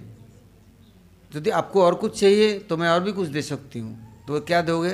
[1.31, 4.61] यदि आपको और कुछ चाहिए तो मैं और भी कुछ दे सकती हूँ। तो क्या
[4.61, 4.91] दोगे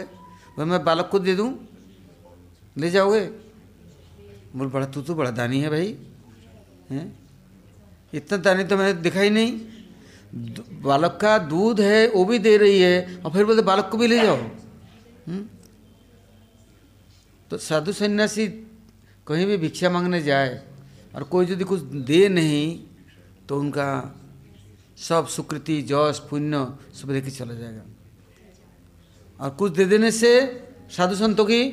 [0.57, 1.49] भाई मैं बालक को दे दूँ,
[2.77, 3.21] ले जाओगे?
[4.55, 5.95] बोल, बड़ा, तू तो बड़ा दानी है भाई।
[8.13, 9.59] इतना दानी तो मैंने दिखाई नहीं।
[10.81, 14.07] बालक का दूध है, वो भी दे रही है, और फिर बोलते, बालक को भी
[14.07, 14.37] ले जाओ।
[15.27, 15.49] हुँ?
[17.51, 18.47] तो साधु सन्यासी
[19.27, 20.61] कहीं भी भिक्षा मांगने जाए,
[21.15, 22.83] और कोई यदि कुछ दे नहीं
[23.49, 24.19] तो उनका
[24.97, 27.83] सब सुकृति जश पुण्य, सब देखे चला जाएगा।
[29.39, 30.31] और कुछ दे देने से
[30.89, 31.63] साधु संतों की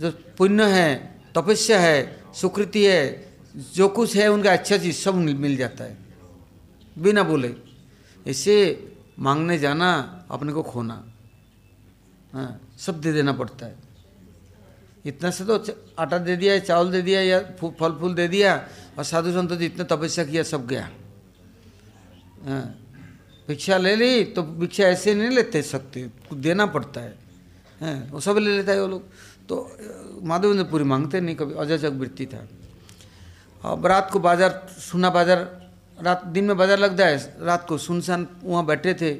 [0.00, 5.56] जो पुण्य है, तपस्या है, सुकृति है जो कुछ है उनका अच्छा चीज़ सब मिल
[5.56, 5.96] जाता है।
[6.96, 7.54] बिना बोले।
[8.26, 8.54] ऐसे
[9.18, 9.90] मांगने जाना
[10.30, 11.04] अपने को खोना
[12.32, 13.76] हाँ सब दे देना पड़ता है।
[15.04, 15.58] इतना से तो
[15.98, 18.54] आटा दे दिया चावल दे दिया या फल फूल दे दिया
[18.98, 20.90] और साधु संतों ने इतना तपस्या किया सब गया।
[22.44, 22.64] हाँ,
[23.48, 27.18] भिक्षा ले ली तो भिक्षा ऐसे नहीं लेते सकते कुछ देना पड़ता है।
[27.80, 29.02] हैं वो सब ले लेता है वो लोग।
[29.48, 32.48] तो अ, माधवेंद्र पूरी मांगते नहीं कभी अजय वृत्ति था।
[33.64, 35.38] अब रात को बाज़ार, सुना बाज़ार,
[35.98, 39.10] रात, दिन में बाज़ार लगता है। रात को सुनसान वहाँ बैठे थे,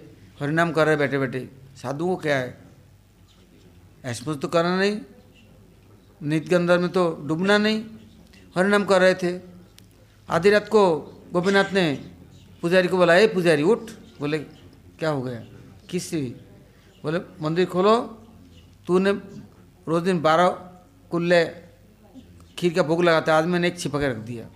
[0.41, 2.59] हरिनाम कर रहे बैठे बैठे। साधु को क्या है?
[4.05, 4.99] ऐसा तो करना नहीं।
[6.21, 7.85] नित्य के अंदर में तो डूबना नहीं।
[8.57, 9.33] हरिनाम कर रहे थे।
[10.29, 10.83] आधी रात को
[11.33, 11.93] गोपीनाथ ने
[12.63, 14.39] पुजारी को बोला, ए पुजारी, उठ। बोले,
[14.99, 15.41] क्या हो गया?
[15.91, 16.13] किस
[17.05, 17.97] बोले, मंदिर खोलो।
[18.87, 19.11] तूने
[19.87, 20.49] रोज दिन बारह
[21.11, 21.45] कुल्ले
[22.59, 24.47] खीर का भोग लगाता आज मैंने एक छिपा के रख दिया।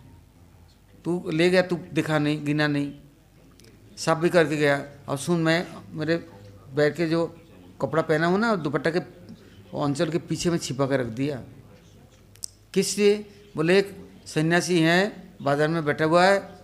[1.05, 2.93] तू ले गया, तू दिखा नहीं, गिना नहीं।
[3.97, 6.29] साफ़ भी करके गया। और सुन, मैं, मेरे
[6.75, 7.37] बैठ के जो
[7.81, 8.99] कपड़ा पहना हूँ ना, दुपट्टा के,
[9.79, 11.43] अंचल के पीछे में छिपा के रख दिया।
[12.75, 13.31] किस लिए?
[13.57, 16.57] बोले, एक सन्यासी है, बाज़ार में बैठा हुआ है।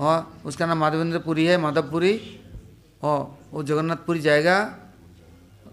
[0.00, 2.40] और उसका नाम माधवेंद्रपुरी है, माधवपुरी।
[3.02, 4.78] और वो जगन्नाथपुरी जाएगा,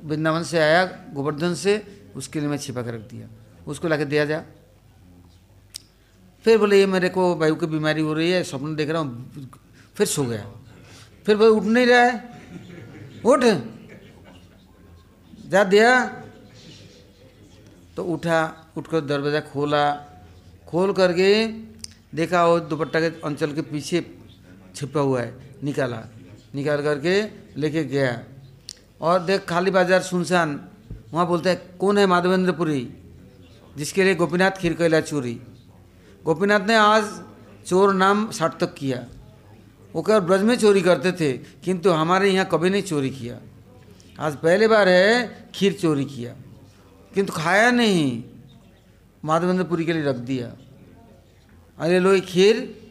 [0.04, 3.28] वृंदावन से आया, गोवर्धन से, उसके लिए मैं छिपा के रख दिया।
[3.68, 4.44] उसको लाके दिया जा।
[6.46, 9.52] फिर बोले, ये मेरे को वायु की बीमारी हो रही है, स्वप्न देख रहा हूँ।
[9.96, 10.46] फिर सो गया।
[11.26, 12.14] फिर बोले, उठ नहीं रहा है।
[13.26, 13.44] उठ।
[15.50, 16.06] जा दिया।
[17.96, 19.84] तो उठा, उठकर दरवाज़ा खोला।
[20.68, 21.48] खोल करके
[22.16, 24.02] देखा, वो दुपट्टा के अंचल के पीछे
[24.76, 26.04] छिपा हुआ है, निकाला।
[26.56, 27.22] निकाल करके
[27.60, 28.24] लेके गया।
[29.02, 30.60] और देख, खाली बाज़ार सुनसान।
[31.14, 32.82] वहाँ बोलते हैं, कौन है माधवेंद्रपुरी,
[33.78, 35.40] जिसके लिए गोपीनाथ खीर कैला चोरी?
[36.26, 37.24] गोपीनाथ ने आज
[37.66, 39.08] चोर नाम सार्थक किया।
[39.94, 43.40] वो केवल ब्रज में चोरी करते थे, किंतु हमारे यहाँ कभी नहीं चोरी किया।
[44.20, 46.36] आज पहले बार है, खीर चोरी किया।
[47.14, 48.24] किंतु खाया नहीं,
[49.26, 50.52] माधवेंद्रपुरी के लिए रख दिया।
[51.80, 52.82] अरे लो ये खीर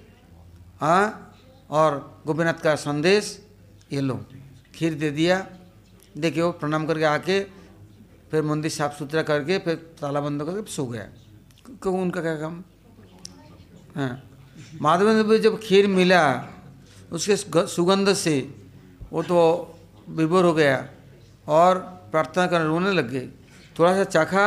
[0.80, 1.34] हाँ
[1.70, 3.46] और गोपीनाथ का संदेश,
[3.92, 4.26] ये लो,
[4.74, 5.46] खीर दे दिया।
[6.18, 7.40] देखिए वो प्रणाम करके आके,
[8.30, 11.08] फिर मंदिर साफ़ सुथरा करके, फिर ताला बंद करके सो गया।
[11.82, 12.64] क्यों, उनका क्या काम?
[13.96, 16.22] माधवेंद्र को जब खीर मिला
[17.12, 18.36] उसके सुगंध से
[19.12, 19.38] वो तो
[20.08, 20.76] विभोर हो गया
[21.46, 21.78] और
[22.10, 23.28] प्रार्थना कर रोने लग गए।
[23.76, 24.46] थोड़ा सा चाखा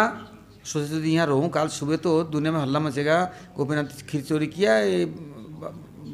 [0.63, 3.17] सोचे थे यहाँ रहूँ काल सुबह तो दुनिया में हल्ला मचेगा।
[3.58, 5.06] गोपीनाथ खीर चोरी किया ये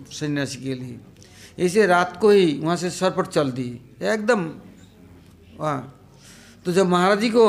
[0.09, 0.99] सन्यासी के लिए।
[1.59, 3.69] ऐसे रात को ही वहाँ से सर पर चल दी।
[4.01, 4.41] एकदम
[5.59, 5.79] वहाँ
[6.65, 7.45] तो जब महाराज जी को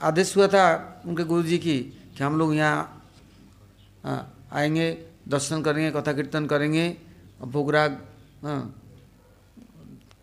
[0.00, 0.64] आदेश हुआ था
[1.06, 1.78] उनके गुरु जी की
[2.16, 2.93] कि हम लोग यहाँ हाँ,
[4.04, 4.86] आएँगे
[5.28, 6.86] दर्शन करेंगे कथा कीर्तन करेंगे
[7.42, 7.92] भोगराग
[8.44, 8.74] हाँ,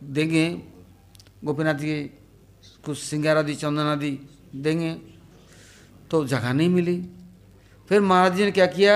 [0.05, 0.45] देंगे
[1.43, 1.93] गोपीनाथ जी
[2.85, 4.11] कुछ सिंगार आदि चंदन आदि
[4.55, 4.93] देंगे
[6.11, 6.97] तो जगह नहीं मिली।
[7.89, 8.93] फिर महाराज जी ने क्या किया?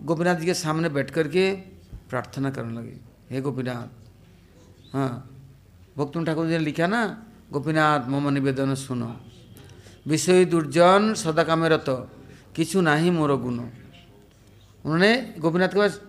[0.00, 1.50] गोपीनाथ जी के सामने बैठ करके
[2.10, 2.96] प्रार्थना करने लगे
[3.30, 3.88] हे गोपीनाथ।
[4.94, 5.10] हाँ
[5.96, 7.02] भक्तुन ठाकुर जी ने लिखा ना
[7.52, 9.10] गोपीनाथ मम निवेदन सुनो।
[10.06, 11.88] विषय दुर्जन सदा कामे रत।
[12.56, 13.58] किचु नाही मोर गुण।
[14.88, 16.00] उन्होंने गोपीनाथ के पास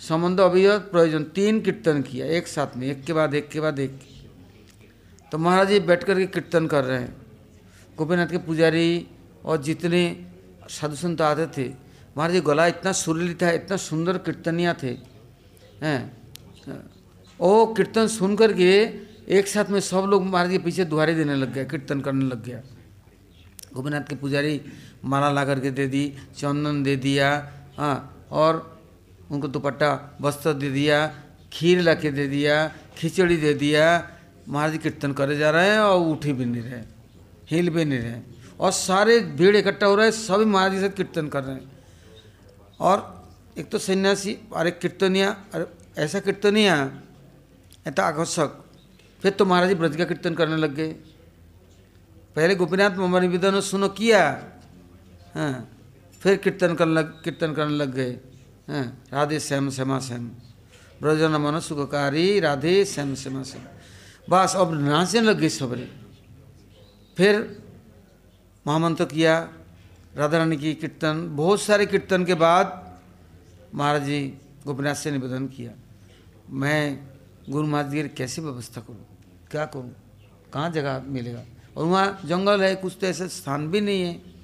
[0.00, 3.78] संबंध, अभियोग, प्रयोजन, तीन कीर्तन किया, एक साथ में, एक के बाद, एक के बाद,
[3.78, 3.92] एक
[5.32, 7.14] तो महाराज जी बैठ करके कीर्तन कर रहे हैं।
[7.98, 9.06] गोपीनाथ के पुजारी
[9.44, 10.02] और जितने
[10.68, 11.68] साधु संत आते थे,
[12.16, 14.92] महाराज जी गला इतना सुरीली था, इतना सुंदर कीर्तनिया थे,
[15.82, 16.00] हैं।
[17.40, 18.70] ओ कीर्तन सुन करके
[19.32, 22.44] एक साथ में सब लोग महाराज के पीछे दुहारी देने लग गया कीर्तन करने लग
[22.44, 22.62] गया।
[23.74, 24.60] गोपीनाथ के पुजारी
[25.04, 27.30] माला ला करके दे दी, चंदन दे दिया
[27.78, 28.80] हाँ और
[29.30, 31.06] उनको दुपट्टा, वस्त्र दे दिया,
[31.52, 33.86] खीर ला के दे दिया, खिचड़ी दे दिया।
[34.48, 36.80] महाराज कीर्तन करे जा रहे हैं और उठे भी नहीं रहे,
[37.50, 38.20] हिल भी नहीं रहे।
[38.60, 41.70] और सारे भीड़ इकट्ठा हो रहा है, सभी महाराज जी से कीर्तन कर रहे हैं।
[42.80, 43.26] और
[43.58, 46.74] एक तो सन्यासी एक कीर्तनिया, और ऐसा कीर्तनिया,
[47.86, 48.64] ऐसा आकर्षक।
[49.22, 50.92] फिर तो महाराज जी ब्रज का कीर्तन करने लग गए।
[52.36, 54.20] पहले गोपीनाथ ममा निवेदन सुनो किया।
[55.34, 55.68] हाँ।
[56.20, 58.10] फिर कीर्तन करने लग, कीर्तन करने लग गए।
[58.68, 60.24] हाँ राधे श्याम, श्यामा श्याम।
[61.00, 63.64] ब्रजन मन सुखकारी, राधे श्याम, श्यामा श्याम।
[64.28, 65.88] बस, अब नाचने लग गए सबरे।
[67.16, 67.62] फिर
[68.66, 69.38] महामंत्र किया
[70.16, 72.98] राधा रानी की कीर्तन, बहुत सारे कीर्तन के बाद
[73.74, 74.20] महाराज जी
[74.66, 75.70] गोपीनाथ से निवेदन किया,
[76.50, 77.08] मैं
[77.50, 79.06] गुरु महाराज कैसे व्यवस्था करूँ?
[79.50, 79.94] क्या करूँ?
[80.52, 81.42] कहाँ जगह मिलेगा?
[81.76, 84.37] और वहाँ जंगल है, कुछ तो ऐसे स्थान भी नहीं है।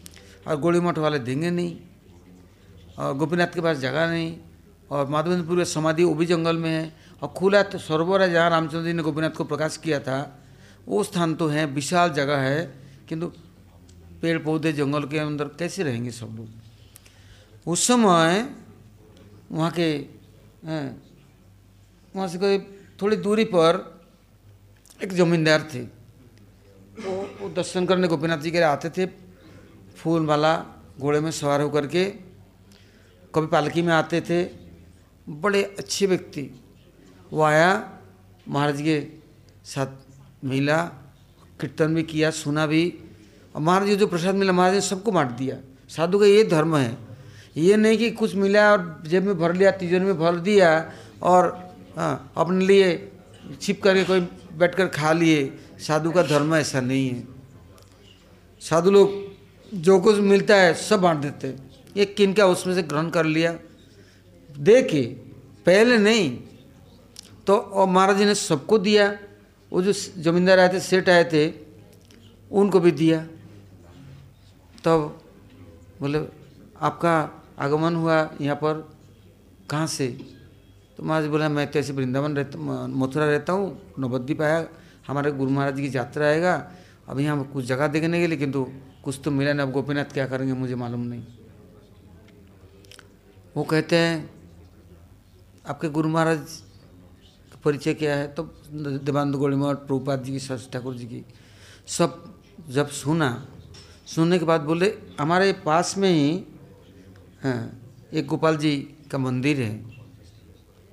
[0.47, 1.77] और गोली मठ वाले देंगे नहीं।
[2.99, 4.37] और गोपीनाथ के पास जगह नहीं।
[4.91, 8.51] और माधवेंद्रपुर का समाधि वो भी जंगल में है। और खुला तो सरोवर है जहाँ
[8.51, 10.19] रामचंद्र जी ने गोपीनाथ को प्रकाश किया था।
[10.89, 12.65] वो स्थान तो है, विशाल जगह है।
[13.09, 13.27] किंतु
[14.23, 16.49] पेड़ पौधे जंगल के अंदर कैसे रहेंगे सब लोग?
[17.67, 18.49] उस समय
[19.53, 19.99] वहाँ के
[22.15, 22.59] वहाँ से कोई
[23.03, 23.81] थोड़ी दूरी पर
[25.03, 25.81] एक जमींदार थे।
[27.01, 29.07] वो वो दर्शन करने गोपीनाथ जी के आते थे।
[30.05, 30.65] फूल माला
[31.01, 32.05] घोड़े में सवार होकर के
[33.35, 34.45] कभी पालकी में आते थे।
[35.29, 36.61] बड़े अच्छे व्यक्ति।
[37.33, 37.99] वो आया,
[38.49, 39.07] महाराज के
[39.65, 39.87] साथ
[40.45, 40.83] मिला,
[41.61, 42.99] कीर्तन भी किया, सुना भी।
[43.55, 45.57] और महाराज जी प्रसाद मिला, महाराज ने सबको बांट दिया।
[45.89, 46.97] साधु का ये धर्म है।
[47.57, 51.75] ये नहीं कि कुछ मिला और जेब में भर लिया तिजोरी में भर दिया और
[51.97, 53.13] हाँ अपने लिए
[53.63, 54.21] छिप करके कोई
[54.53, 57.27] बैठ कर खा लिए। साधु का धर्म ऐसा नहीं है।
[58.61, 59.34] साधु लोग
[59.75, 61.55] जो कुछ मिलता है, सब बांट देते
[61.97, 63.53] एक किन का उसमें से ग्रहण कर लिया?
[64.51, 65.03] दे के
[65.67, 66.37] पहले नहीं
[67.47, 69.07] तो और महाराज जी ने सबको दिया।
[69.73, 71.49] वो जो जमींदार आए थे, सेठ आए थे,
[72.51, 74.99] उनको भी दिया। तब तो
[76.01, 76.21] बोले,
[76.79, 77.15] आपका
[77.59, 78.89] आगमन हुआ यहाँ पर,
[79.71, 80.09] कहाँ से?
[80.97, 82.59] तो महाराज बोला, मैं तो ऐसे वृंदावन रहता,
[82.89, 84.67] मथुरा रहता हूँ, नवद्वीप आया,
[85.07, 86.55] हमारे गुरु महाराज की यात्रा आएगा।
[87.09, 88.67] अभी हम कुछ जगह देखने के लिए, किंतु
[89.05, 91.23] कुछ तो मिला ना, अब गोपीनाथ क्या करेंगे मुझे मालूम नहीं।
[93.57, 94.31] वो कहते हैं,
[95.67, 96.39] आपके गुरु महाराज
[97.53, 98.27] का परिचय क्या है?
[98.29, 101.25] तो देवानंद गोड़ी मठ प्रभुपाद जी की सरस ठाकुर जी की।
[101.89, 102.23] सब
[102.71, 103.29] जब सुना,
[104.07, 106.45] सुनने के बाद बोले, हमारे पास में ही
[107.43, 107.81] हाँ
[108.13, 108.77] एक गोपाल जी
[109.11, 109.75] का मंदिर है।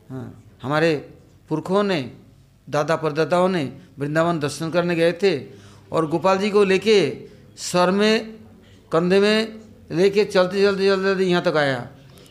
[0.10, 0.96] हाँ हमारे
[1.50, 2.02] पुरखों ने,
[2.68, 3.64] दादा परदादाओं ने
[4.00, 5.34] वृंदावन दर्शन करने गए थे
[5.92, 7.31] और गोपाल जी को लेके
[7.62, 8.34] सर में,
[8.92, 9.60] कंधे में
[9.92, 11.88] लेके चलते चलते चलते चलते यहाँ तक आया।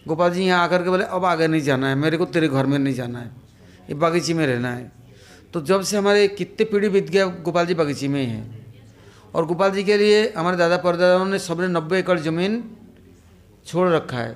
[0.08, 2.66] गोपाल जी यहाँ आकर के बोले, अब आगे नहीं जाना है, मेरे को तेरे घर
[2.66, 3.30] में नहीं जाना है,
[3.88, 4.90] ये बागीची में रहना है।
[5.54, 8.58] तो जब से हमारे कितने पीढ़ी बीत गया, गोपाल जी बागीची में ही। हैं
[9.34, 12.62] और गोपाल जी के लिए हमारे दादा परदादाओं ने सबने नब्बे एकड़ ज़मीन
[13.66, 14.32] छोड़ रखा है।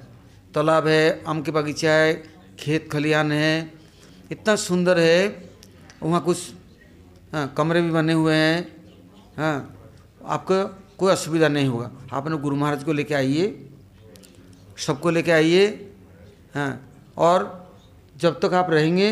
[0.54, 2.12] तालाब है, आम के बगीचा है,
[2.58, 3.72] खेत खलियान है,
[4.30, 5.50] इतना सुंदर है।
[6.02, 6.38] वहाँ कुछ
[7.32, 8.58] हाँ कमरे भी बने हुए हैं।
[9.36, 9.56] हाँ
[10.24, 10.54] आपको
[10.98, 13.68] कोई असुविधा नहीं होगा। आप अपने गुरु महाराज को लेके आइए,
[14.76, 15.66] सबको लेके आइए
[16.54, 16.70] हाँ
[17.16, 17.68] और
[18.16, 19.08] जब तक आप रहेंगे,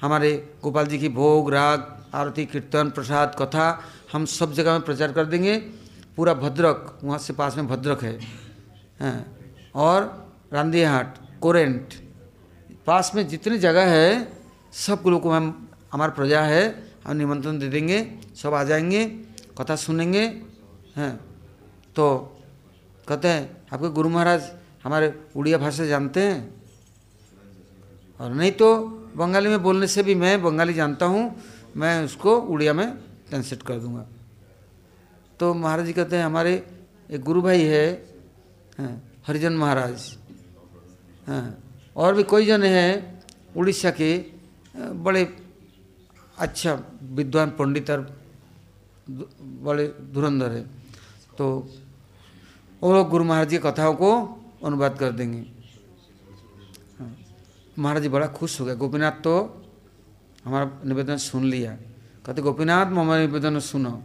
[0.00, 0.30] हमारे
[0.62, 5.24] गोपाल जी की भोग, राग, आरती, कीर्तन, प्रसाद, कथा, हम सब जगह में प्रचार कर
[5.24, 5.56] देंगे।
[6.16, 8.18] पूरा भद्रक, वहाँ से पास में भद्रक है
[9.00, 9.24] हाँ
[9.74, 11.94] और रांदियाहाट कोरेंट,
[12.86, 14.32] पास में जितनी जगह है,
[14.72, 16.64] सब लोग को हम, हमारा प्रजा है,
[17.06, 17.98] हम निमंत्रण दे देंगे,
[18.42, 19.04] सब आ जाएँगे,
[19.58, 20.26] कथा सुनेंगे
[20.96, 21.16] हैं।
[21.96, 22.04] तो
[23.08, 24.50] कहते हैं, आपके गुरु महाराज
[24.84, 26.54] हमारे उड़िया भाषा जानते हैं?
[28.20, 28.76] और नहीं तो
[29.16, 31.34] बंगाली में बोलने से भी मैं बंगाली जानता हूँ,
[31.76, 32.86] मैं उसको उड़िया में
[33.28, 34.06] ट्रांसलेट कर दूँगा।
[35.40, 36.52] तो महाराज जी कहते हैं, हमारे
[37.10, 37.86] एक गुरु भाई है
[39.26, 40.16] हरिजन महाराज
[41.26, 41.58] हाँ
[41.96, 43.22] और भी कोई जन हैं
[43.56, 44.16] उड़ीसा के,
[44.76, 45.22] बड़े
[46.38, 48.00] अच्छा विद्वान पंडित और
[49.08, 50.64] बड़े धुरंधर है।
[51.38, 51.70] तो
[52.82, 55.38] वो लोग गुरु महाराज की कथाओं को अनुवाद कर देंगे।
[56.98, 57.16] हाँ।
[57.78, 59.62] महाराज जी बड़ा खुश हो गया गोपीनाथ तो
[60.44, 61.76] हमारा निवेदन सुन लिया।
[62.26, 64.02] कहते, गोपीनाथ हमारा निवेदन सुनो।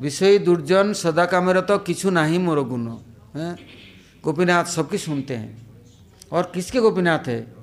[0.00, 2.96] विषय दुर्जन सदा का मेरा तो किचु ही मोर गुण।
[3.36, 3.56] है।
[4.24, 5.66] गोपीनाथ सबकी सुनते हैं।
[6.32, 7.54] और किसके गोपीनाथ है?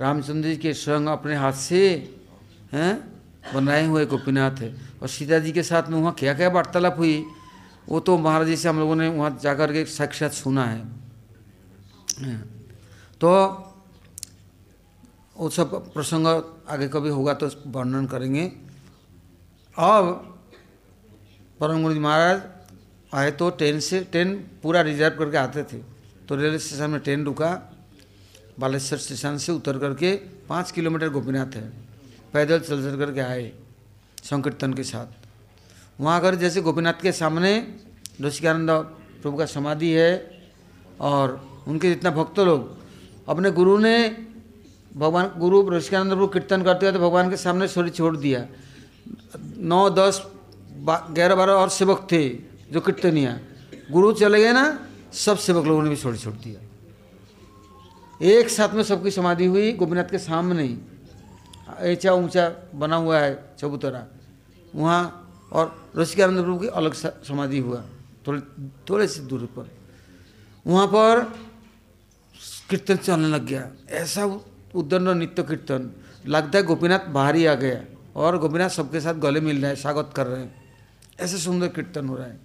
[0.00, 2.14] रामचंद्र जी के स्वयं अपने हाथ से,
[2.72, 3.22] हैं,
[3.54, 7.24] बनाए हुए गोपीनाथ है। और सीता जी के साथ में वहाँ क्या क्या वार्तालाप हुई?
[7.88, 10.80] वो तो महाराज जी से हम लोगों ने वहाँ जाकर के साक्षात सुना है।
[13.20, 13.30] तो
[15.36, 16.26] वो सब प्रसंग
[16.68, 18.44] आगे कभी होगा तो वर्णन करेंगे।
[19.76, 20.04] अब
[21.60, 22.42] परम गुरु जी महाराज
[23.12, 25.78] आए तो ट्रेन से ट्रेन पूरा रिज़र्व करके आते थे।
[26.28, 27.50] तो रेलवे स्टेशन में ट्रेन रुका।
[28.58, 30.14] बालेश्वर स्टेशन से उतर करके
[30.48, 31.68] पाँच किलोमीटर गोपीनाथ है।
[32.32, 33.52] पैदल चल चल करके आए
[34.24, 35.19] संकीर्तन के साथ।
[36.00, 37.52] वहाँ अगर जैसे गोपीनाथ के सामने
[38.22, 38.70] ऋषिकानंद
[39.22, 40.12] प्रभु का समाधि है
[41.00, 42.76] और उनके जितना भक्त लोग,
[43.28, 43.96] अपने गुरु ने
[44.96, 48.46] भगवान, गुरु ऋषिकानंद प्रभु कीर्तन करते हुए तो भगवान के सामने शरीर छोड़ दिया।
[49.60, 50.22] नौ, दस
[50.88, 52.28] ग्यारह, बारह और सेवक थे
[52.72, 53.38] जो कीर्तनिया।
[53.92, 54.78] गुरु चले गए ना,
[55.12, 56.60] सब सेवक लोगों ने भी छोड़ छोड़ दिया।
[58.20, 60.68] एक साथ में सबकी समाधि हुई, गोपीनाथ के सामने
[61.82, 64.06] ऊँचा ऊँचा बना हुआ है चबूतरा।
[64.74, 65.19] वहाँ
[65.52, 67.84] और रसिकानंद प्रभु की अलग समाधि हुआ,
[68.26, 68.40] थोड़े
[68.90, 69.70] थोड़े से दूर पर।
[70.66, 71.20] वहाँ पर
[72.70, 74.24] कीर्तन चलने लग गया। ऐसा
[74.74, 75.90] उद्दंड नित्य कीर्तन।
[76.26, 77.84] लगता है गोपीनाथ बाहर ही आ गया
[78.16, 80.74] और गोपीनाथ सबके साथ गले मिल रहे हैं, स्वागत कर रहे हैं।
[81.20, 82.40] ऐसे सुंदर कीर्तन हो रहा है।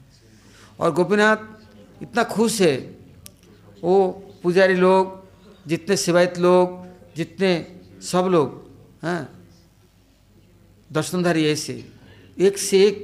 [0.80, 1.38] और गोपीनाथ
[2.02, 2.78] इतना खुश है।
[3.84, 5.26] वो पुजारी लोग,
[5.68, 8.70] जितने सेवायत लोग, जितने सब लोग,
[9.04, 9.30] हैं,
[10.92, 11.95] दर्शनधारी ऐसे।
[12.38, 13.04] एक से एक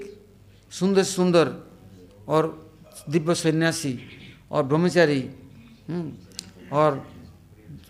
[0.71, 1.53] सुंदर सुंदर
[2.27, 2.47] और
[3.09, 3.97] दिव्य सन्यासी
[4.51, 5.21] और ब्रह्मचारी
[5.89, 6.11] हम्म,
[6.71, 7.05] और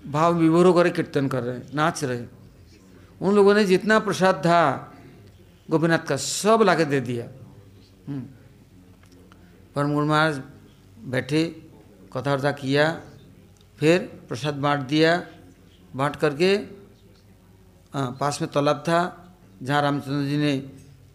[0.08, 2.26] भाव विभोर होकर कीर्तन कर रहे हैं नाच रहे
[3.22, 4.62] उन लोगों ने जितना प्रसाद था
[5.70, 7.26] गोपीनाथ का सब लाके दे दिया
[8.08, 8.22] हम्म।
[9.76, 10.42] परम गुरु महाराज
[11.08, 11.44] बैठे
[12.14, 12.86] कथा वर्ता किया
[13.80, 15.12] फिर प्रसाद बांट दिया
[15.94, 16.56] बांट करके
[17.94, 19.00] आ, पास में तालाब था
[19.62, 20.54] जहाँ रामचंद्र जी ने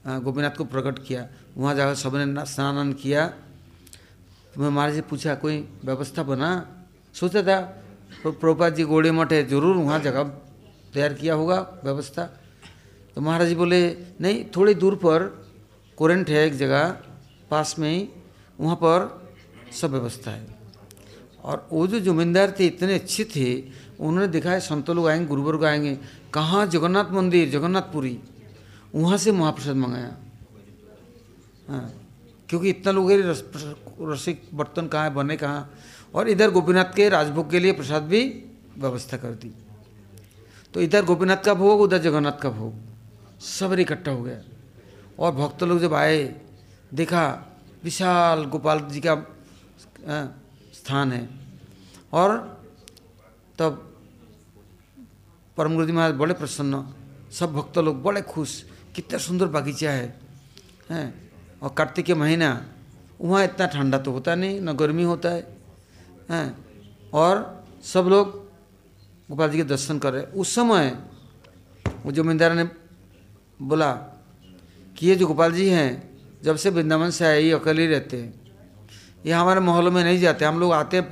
[0.08, 3.26] गोपीनाथ को प्रकट किया। वहाँ जाकर सबने ना- स्नान किया।
[4.54, 6.72] तो मैं महाराज से पूछा, कोई व्यवस्था बना?
[7.14, 7.60] सोचा था।
[8.22, 10.22] तो प्रभुपाद जी गोड़े मठ है ज़रूर वहाँ जगह
[10.94, 12.40] तैयार किया होगा व्यवस्था।
[13.14, 15.46] तो महाराज जी बोले, नहीं, थोड़ी दूर पर,
[15.96, 16.98] कोरेंट है एक जगह,
[17.50, 18.08] पास में ही,
[18.60, 19.28] वहाँ पर
[19.80, 20.46] सब व्यवस्था है।
[21.44, 23.62] और वो जो जमींदार थे, इतने अच्छे थे,
[24.00, 25.98] उन्होंने देखा है, संत लोग आएँगे, गुरुवर्ग आएँगे।
[26.34, 28.20] कहाँ जगन्नाथ मंदिर, जगन्नाथपुरी?
[28.94, 30.16] वहाँ से महाप्रसाद मंगाया।
[31.68, 31.92] हाँ
[32.48, 33.44] क्योंकि इतना लोग हैं, रस,
[34.00, 35.70] रसिक बर्तन कहाँ है बने कहाँ।
[36.14, 38.22] और इधर गोपीनाथ के राजभोग के लिए प्रसाद भी
[38.78, 39.52] व्यवस्था कर दी।
[40.74, 42.74] तो इधर गोपीनाथ का भोग उधर जगन्नाथ का भोग
[43.42, 44.40] सब इकट्ठा हो गया।
[45.18, 46.22] और भक्त लोग जब आए
[46.94, 47.24] देखा
[47.84, 49.14] विशाल गोपाल जी का
[50.74, 51.28] स्थान है।
[52.12, 52.36] और
[53.58, 53.82] तब
[55.56, 56.84] परम गुरु जी महाराज बड़े प्रसन्न
[57.32, 58.62] सब भक्त लोग बड़े खुश।
[58.96, 60.08] कितना सुंदर बागीचा है,
[60.90, 61.06] हैं?
[61.62, 62.48] और कार्तिक के महीना,
[63.20, 65.46] वहाँ इतना ठंडा तो होता नहीं, ना गर्मी होता है,
[66.30, 66.46] हैं?
[67.12, 68.34] और सब लोग
[69.28, 70.96] गोपाल जी के दर्शन कर रहे उस समय
[72.04, 72.64] वो जमींदार ने
[73.60, 73.92] बोला
[74.96, 75.90] कि ये जो गोपाल जी हैं,
[76.42, 78.34] जब से वृंदावन से आए, ये अकेले रहते हैं।
[79.26, 81.02] ये हमारे मोहल्लों में नहीं जाते, हम लोग आते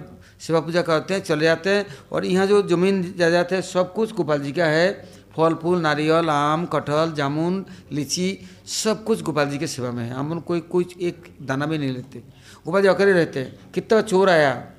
[0.40, 4.12] सेवा पूजा करते हैं, चले जाते हैं, और यहाँ जो ज़मीन जायदाद है, सब कुछ
[4.12, 4.88] गोपाल जी का है।
[5.36, 10.12] फल फूल नारियल, आम, कटहल, जामुन, लीची, सब कुछ गोपाल जी के सेवा में है।
[10.12, 12.18] हम कोई कोई एक दाना भी नहीं लेते।
[12.66, 14.70] गोपाल जी अकेले रहते हैं। कितना चोर आया,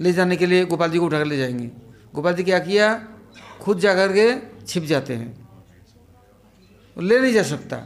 [0.00, 1.70] ले जाने के लिए गोपाल जी को उठा कर ले जाएँगे।
[2.14, 3.08] गोपाल जी क्या किया,
[3.60, 4.36] खुद जा कर के
[4.66, 5.48] छिप जाते हैं।
[6.98, 7.76] ले नहीं जा सकता।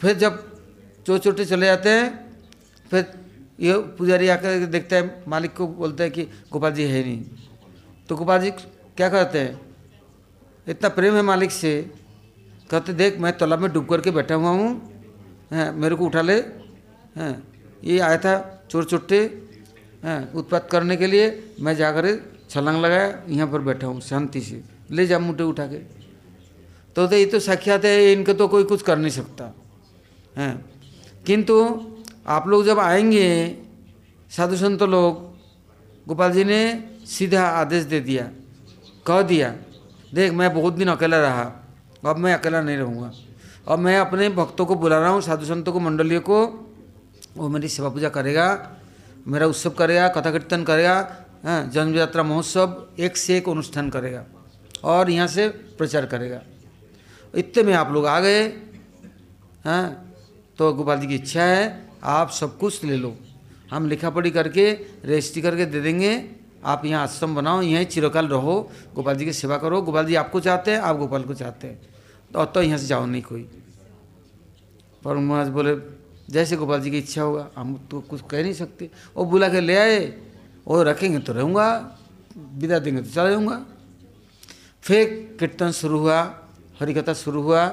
[0.00, 0.60] फिर जब
[1.06, 2.36] चोर चोटे चले जाते हैं,
[2.90, 3.06] फिर
[3.60, 6.22] ये पुजारी आकर देखता है, मालिक को बोलता है कि
[6.52, 7.24] गोपाल जी है नहीं।
[8.08, 9.67] तो गोपाल जी क्या करते हैं
[10.68, 11.70] इतना प्रेम है मालिक से।
[12.70, 14.70] कहते, देख, मैं तालाब में डूब करके बैठा हुआ हूँ।
[15.52, 16.34] हैं, मेरे को उठा ले।
[17.16, 17.42] हैं,
[17.84, 18.34] ये आया था
[18.70, 19.20] चोर चुट्टे।
[20.04, 22.06] हैं, उत्पात करने के लिए मैं जाकर
[22.50, 25.78] छलांग लगाया, यहाँ पर बैठा हूँ शांति से। ले जा मुझे उठा के।
[26.96, 29.54] तो तो ये तो साक्षात है, इनको तो कोई कुछ कर नहीं सकता।
[30.36, 30.64] हैं,
[31.26, 31.56] किंतु
[32.26, 33.26] आप लोग जब आएँगे,
[34.30, 35.22] साधु संत लोग,
[36.06, 36.60] गोपाल जी ने
[37.06, 38.30] सीधा आदेश दे दिया,
[39.06, 39.54] कह दिया
[40.12, 41.44] देख, मैं बहुत दिन अकेला रहा।
[42.06, 43.12] अब मैं अकेला नहीं रहूँगा।
[43.68, 46.38] अब मैं अपने भक्तों को बुला रहा हूँ, साधु संतों को, मंडलियों को।
[47.36, 48.46] वो मेरी सेवा पूजा करेगा,
[49.26, 50.94] मेरा उत्सव करेगा, कथा कीर्तन करेगा
[51.38, 54.24] हाँ जन्म यात्रा महोत्सव एक से एक अनुष्ठान करेगा
[54.84, 55.48] और यहाँ से
[55.78, 56.40] प्रचार करेगा।
[57.34, 58.42] इतने में आप लोग आ गए,
[59.66, 59.84] हैं
[60.58, 63.14] तो गोपाल जी की इच्छा है, आप सब कुछ ले लो।
[63.70, 64.70] हम लिखा पढ़ी करके,
[65.04, 66.14] रजिस्ट्री करके दे देंगे।
[66.64, 70.40] आप यहाँ आश्रम बनाओ, यहीं चिरकाल रहो, गोपाल जी की सेवा करो। गोपाल जी आपको
[70.40, 71.80] चाहते हैं, आप गोपाल को चाहते हैं।
[72.32, 73.42] तो अब तो यहाँ से जाओ नहीं कोई।
[75.04, 75.76] पर महाराज बोले,
[76.30, 79.60] जैसे गोपाल जी की इच्छा होगा, हम तो कुछ कह नहीं सकते। वो बुला के
[79.60, 79.98] ले आए,
[80.66, 81.96] वो रखेंगे तो रहूँगा,
[82.36, 83.64] विदा देंगे तो चला जाऊँगा।
[84.82, 86.20] फिर कीर्तन शुरू हुआ,
[86.80, 87.64] हरिकथा शुरू हुआ,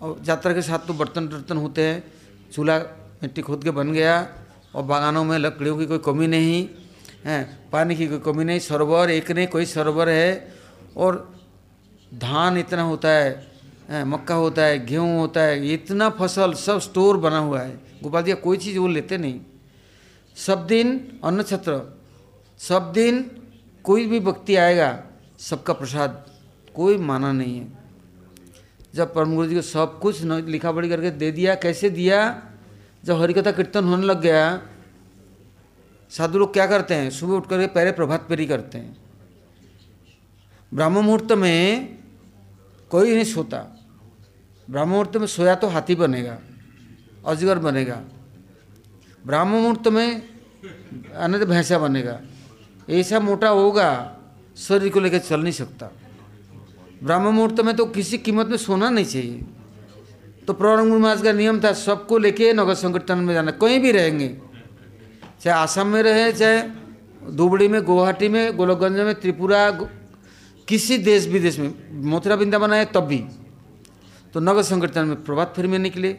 [0.00, 2.12] और यात्रा के साथ तो बर्तन वर्तन होते हैं।
[2.52, 2.78] चूल्हा
[3.22, 4.28] मिट्टी खोद के बन गया,
[4.74, 6.68] और बागानों में लकड़ियों की कोई कमी नहीं।
[7.24, 10.54] है। पानी की कोई कमी नहीं, सरोवर एक नहीं, कोई सरोवर है।
[10.96, 11.32] और
[12.12, 13.50] धान इतना होता है
[14.04, 18.32] मक्का होता है, गेहूँ होता है, इतना फ़सल सब स्टोर बना हुआ है। गोपाल जी
[18.34, 19.40] कोई चीज़ वो लेते नहीं।
[20.36, 21.80] सब दिन अन्न छत्र
[22.60, 23.24] सब दिन
[23.84, 25.02] कोई भी व्यक्ति आएगा,
[25.38, 26.26] सबका प्रसाद,
[26.74, 27.66] कोई माना नहीं है।
[28.94, 32.42] जब परम गुरु जी को सब कुछ लिखा पढ़ी करके दे दिया, कैसे दिया?
[33.04, 34.44] जब हरिकथा कीर्तन होने लग गया
[36.12, 37.10] साधु लोग क्या करते हैं?
[37.10, 38.96] सुबह उठ करके पहले प्रभात फेरी करते हैं।
[40.72, 41.98] ब्राह्म मुहूर्त में
[42.90, 43.58] कोई नहीं सोता।
[44.68, 46.38] ब्राह्म मुहूर्त में सोया तो हाथी बनेगा,
[47.26, 48.00] अजगर बनेगा।
[49.24, 50.22] ब्राह्म मुहूर्त में
[51.16, 52.20] आने तो भैंसा बनेगा।
[52.90, 53.90] ऐसा मोटा होगा,
[54.58, 55.90] शरीर को लेकर चल नहीं सकता।
[57.02, 59.44] ब्राह्म मुहूर्त में तो किसी कीमत में सोना नहीं चाहिए।
[60.46, 64.28] तो प्रौरंग का नियम था, सबको लेके नगर संकीर्तन में जाना। कहीं भी रहेंगे
[65.42, 66.62] चाहे आसाम में रहे, चाहे
[67.30, 69.70] धुबड़ी में, गुवाहाटी में, गोलकगंज में, त्रिपुरा
[70.68, 71.74] किसी देश विदेश में,
[72.10, 73.24] मथुरा वृंदावन आए तब भी।
[74.34, 76.16] तो नगर संकीर्तन में प्रभात फेरी में निकले।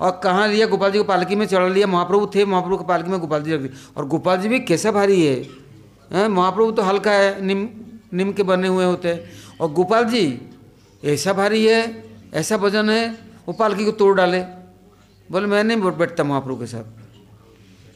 [0.00, 3.10] और कहाँ लिया गोपाल जी को पालकी में चढ़ा लिया, महाप्रभु थे, महाप्रभु की पालकी
[3.10, 5.34] में गोपाल जी रख दिए और गोपाल जी भी कैसा भारी है,
[6.12, 6.28] हैं?
[6.28, 7.68] महाप्रभु तो हल्का है, निम
[8.14, 10.40] निम के बने हुए होते हैं। और गोपाल जी
[11.04, 12.04] ऐसा भारी है,
[12.34, 14.40] ऐसा वज़न है, वो पालकी को तोड़ डाले।
[15.30, 17.03] बोले, मैं नहीं बैठता महाप्रभु के साथ।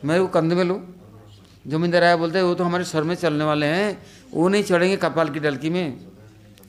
[0.05, 0.81] मैं वो कंधे में लूँ।
[1.67, 4.97] जमींदार आया बोलते हैं, वो तो हमारे सर में चलने वाले हैं। वो नहीं चढ़ेंगे
[4.97, 5.99] कपाल की डलकी में।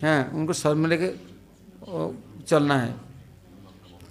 [0.04, 1.12] हैं, उनको सर में लेके
[2.44, 2.94] चलना है।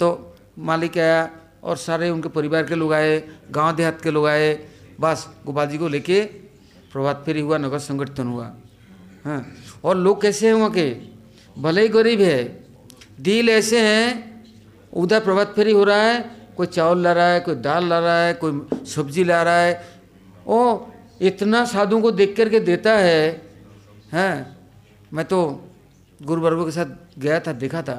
[0.01, 1.31] तो मालिक आया
[1.65, 4.55] और सारे उनके परिवार के लोग आए, गाँव देहात के लोग आए।
[5.01, 6.23] बस गोपाल जी को लेके
[6.93, 8.53] प्रभात फेरी हुआ, नगर संगठन हुआ।
[9.25, 9.45] हाँ
[9.85, 10.91] और लोग कैसे हैं वहाँ के?
[11.57, 12.43] भले ही गरीब है।
[13.21, 14.45] दिल ऐसे हैं,
[14.93, 18.23] उधर प्रभात फेरी हो रहा है कोई चावल ला रहा है, कोई दाल ला रहा
[18.23, 19.75] है, कोई सब्ज़ी ला रहा है,
[20.47, 20.79] ओ,
[21.23, 23.43] इतना साधुओं को देख करके देता है,
[24.13, 24.59] हैं?
[25.13, 25.39] मैं तो
[26.23, 27.99] गुरु वर्गों के साथ गया था, देखा था,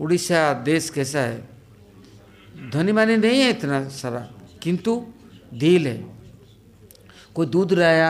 [0.00, 1.48] उड़ीसा देश कैसा है?
[2.72, 4.20] धनी मानी नहीं है इतना सारा,
[4.62, 5.04] किंतु
[5.54, 5.98] दिल है।
[7.34, 8.08] कोई दूध लाया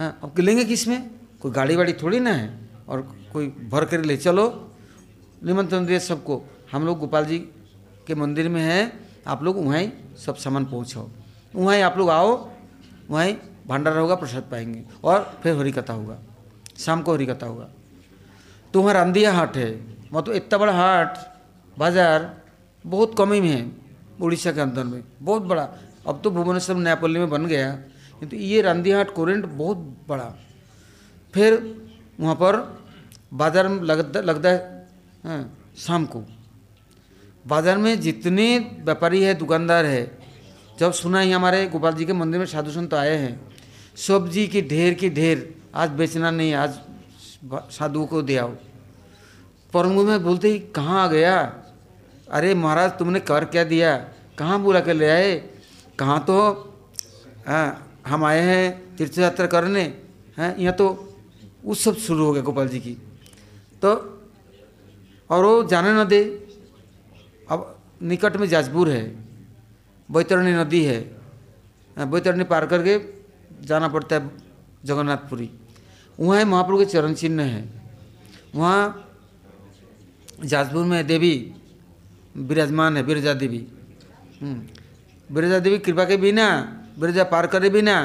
[0.00, 1.10] हाँ अब लेंगे किसमें?
[1.40, 2.50] कोई गाड़ी वाड़ी थोड़ी ना है,
[2.88, 4.46] और कोई भर कर ले, चलो,
[5.44, 7.38] निमंत्रण दिए सबको। हम लोग गोपाल जी
[8.06, 8.80] के मंदिर में है
[9.26, 9.82] आप लोग वहाँ
[10.18, 11.08] सब सामान पहुँचाओ।
[11.54, 12.34] वहाँ आप लोग आओ
[13.10, 13.34] वहीं
[13.68, 16.18] भंडारा होगा प्रसाद पाएँगे और फिर हरी कथा होगा
[16.78, 17.68] शाम को हरी कथा होगा।
[18.74, 19.70] तो वहाँ रांदिया हाट है
[20.12, 21.18] मतलब इतना बड़ा हाट
[21.76, 22.30] बाज़ार
[22.84, 23.70] बहुत कम ही में है
[24.20, 25.68] उड़ीसा के अंदर में बहुत बड़ा।
[26.06, 27.70] अब तो भुवनेश्वर नयापल्ली में बन गया
[28.20, 29.78] किंतु तो ये रांदिया हाट कोरेंट बहुत
[30.08, 30.24] बड़ा।
[31.34, 31.54] फिर
[32.20, 32.56] वहाँ पर
[33.34, 34.88] बाज़ार में लगता लगता है
[35.24, 36.24] हाँ, शाम को।
[37.50, 38.46] बाज़ार में जितने
[38.80, 40.02] व्यापारी है दुकानदार है
[40.78, 43.34] जब सुना ही हमारे गोपाल जी के मंदिर में साधु संत आए हैं
[43.98, 45.42] सब्ज़ी की ढेर की ढेर
[45.74, 46.78] आज बेचना नहीं आज
[47.70, 48.50] साधुओं को दे आओ।
[49.72, 51.34] परमगु में बोलते ही कहाँ आ गया?
[52.28, 53.96] अरे महाराज तुमने कर क्या दिया?
[54.38, 55.34] कहाँ बुला कर ले आए?
[55.98, 56.36] कहाँ तो
[57.48, 57.70] आ,
[58.06, 59.82] हम आए हैं तीर्थ यात्रा करने
[60.38, 60.56] हैं?
[60.58, 60.88] यहाँ तो
[61.66, 62.94] उत्सव शुरू हो गया गोपाल जी की।
[63.82, 63.90] तो
[65.30, 66.20] और वो जाने ना दे
[67.50, 69.04] अब निकट में जाजपुर है,
[70.08, 71.00] बैतरणी नदी है
[71.96, 72.94] बैतरणी पार करके
[73.66, 74.30] जाना पड़ता है
[74.84, 75.50] जगन्नाथपुरी।
[76.18, 77.62] वहाँ है महाप्रभु के चरण चिन्ह है।
[78.54, 79.06] वहाँ
[80.44, 81.32] जाजपुर में देवी
[82.38, 83.58] विराजमान है, बिरजा देवी।
[84.38, 86.46] बिरजा हम्म। देवी कृपा के बिना,
[86.98, 87.96] बिरजा पार करे बिना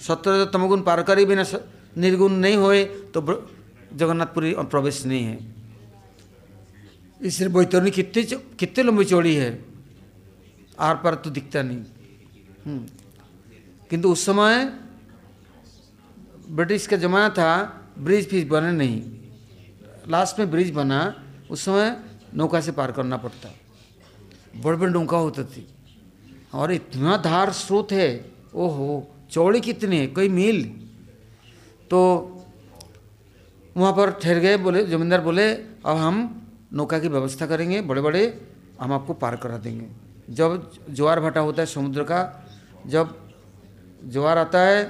[0.00, 1.44] सत्तर तमगुण पार करे बिना
[1.96, 3.20] निर्गुण नहीं होए तो
[3.92, 5.38] जगन्नाथपुरी प्रवेश नहीं है।
[7.22, 8.22] इसलिए बैतरणी कितनी
[8.58, 9.64] कितने लंबी चौड़ी है?
[10.78, 11.78] आर पार तो दिखता नहीं।
[12.66, 12.86] हम्म।
[13.90, 14.64] किंतु उस समय
[16.50, 19.02] ब्रिटिश का ज़माना था, ब्रिज फिज बने नहीं।
[20.08, 22.02] लास्ट में ब्रिज बना, उस समय
[22.34, 23.54] नौका से पार करना पड़ता।
[24.60, 25.68] बड़े बड़े नौका होती थी।
[26.54, 30.64] और इतना धार स्रोत है, ओहो, चौड़ी कितनी है, कई मील।
[31.90, 32.26] तो
[33.76, 36.36] वहाँ पर ठहर गए, बोले, जमींदार बोले, अब हम
[36.72, 38.22] नौका की व्यवस्था करेंगे बड़े बड़े
[38.80, 39.86] हम आपको पार करा देंगे।
[40.30, 42.20] जब ज्वार भाटा होता है समुद्र का
[42.86, 43.14] जब
[44.04, 44.84] ज्वार आता है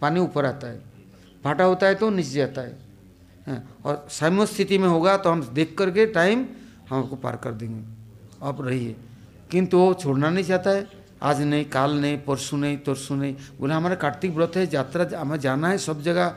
[0.00, 0.82] पानी ऊपर आता है।
[1.44, 2.78] भाटा होता है तो नीचे आता है।
[3.48, 6.46] हाँ, और साम्य स्थिति में होगा तो हम देख करके टाइम
[6.90, 7.82] हम आपको पार कर देंगे।
[8.42, 8.96] आप रहिए।
[9.50, 10.86] किंतु वो छोड़ना नहीं चाहता है।
[11.22, 15.38] आज नहीं काल नहीं परसों नहीं तरसों नहीं। बोले हमारा कार्तिक व्रत है यात्रा हमें
[15.40, 16.28] जाना है सब जगह।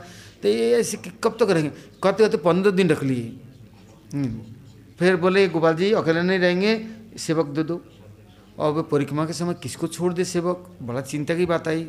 [0.42, 1.70] तो ये ऐसे कब तक तो रहेंगे
[2.02, 3.40] कहते कहते पंद्रह दिन रख लिए।
[4.10, 6.72] फिर बोले, गोपाल जी, अकेले नहीं रहेंगे,
[7.18, 7.80] सेवक दे दो।
[8.58, 10.66] और वह परिक्रमा के समय किसको छोड़ दे सेवक?
[10.82, 11.88] बड़ा चिंता की बात आई।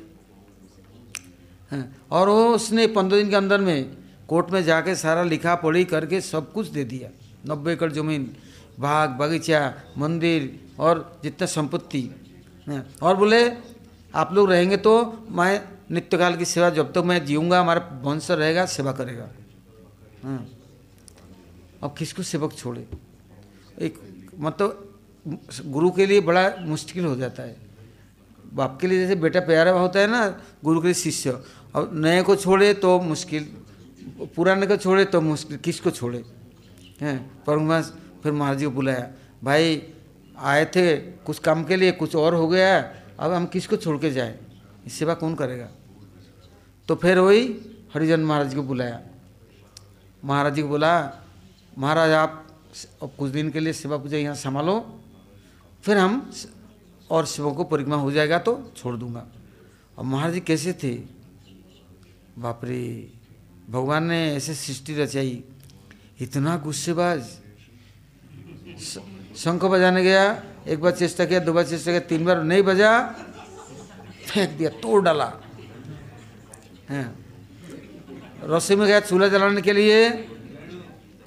[1.72, 3.98] है, और वो उसने पंद्रह दिन के अंदर में
[4.28, 7.10] कोर्ट में जाके सारा लिखा पढ़ी करके सब कुछ दे दिया।
[7.48, 8.30] नब्बे एकड़ ज़मीन,
[8.80, 12.10] बाग, बगीचा, मंदिर और जितना संपत्ति।
[13.02, 13.42] और बोले,
[14.16, 14.94] आप लोग रहेंगे तो
[15.32, 15.62] मैं
[15.92, 19.30] नित्यकाल की सेवा जब तक तो मैं जीऊँगा, हमारा वंश रहेगा, सेवा करेगा।
[20.24, 20.48] हाँ।
[21.84, 22.88] अब किसको सेवक छोड़े?
[23.80, 24.00] एक
[24.38, 24.86] मतलब
[25.66, 27.56] गुरु के लिए बड़ा मुश्किल हो जाता है।
[28.54, 30.28] बाप के लिए जैसे बेटा प्यारा होता है ना,
[30.64, 31.32] गुरु के लिए शिष्य,
[31.76, 33.44] और नए को छोड़े तो मुश्किल,
[34.36, 36.24] पुराने को छोड़े तो मुश्किल, किसको छोड़े?
[37.02, 37.18] हैं
[37.48, 37.82] पर
[38.24, 39.10] फिर महाराज जी को बुलाया,
[39.44, 39.82] भाई,
[40.38, 42.80] आए थे, कुछ काम के लिए, कुछ और हो गया
[43.20, 44.38] अब हम किसको छोड़ के जाए?
[44.90, 45.70] सेवा कौन करेगा?
[46.88, 47.44] तो फिर वही
[47.94, 49.02] हरिजन महाराज को बुलाया।
[50.26, 50.94] महाराज जी को बोला
[51.80, 52.46] महाराज, आप
[53.18, 54.76] कुछ दिन के लिए सेवा पूजा यहाँ संभालो,
[55.84, 56.32] फिर हम
[57.10, 59.26] और शिवों को परिक्रमा हो जाएगा तो छोड़ दूँगा।
[59.98, 60.94] और महाराज जी कैसे थे?
[62.36, 63.12] बाप रे
[63.70, 65.44] भगवान ने ऐसे सृष्टि रचाई,
[66.20, 67.22] इतना गुस्सेबाज।
[69.38, 72.92] शंख बजाने गया, एक बार चेष्टा किया, दो बार चेष्टा किया, तीन बार नहीं बजा,
[74.28, 75.32] फेंक दिया, तोड़ डाला।
[76.90, 77.08] हैं।
[78.44, 80.28] रस्सी में गया, चूल्हा जलाने के लिए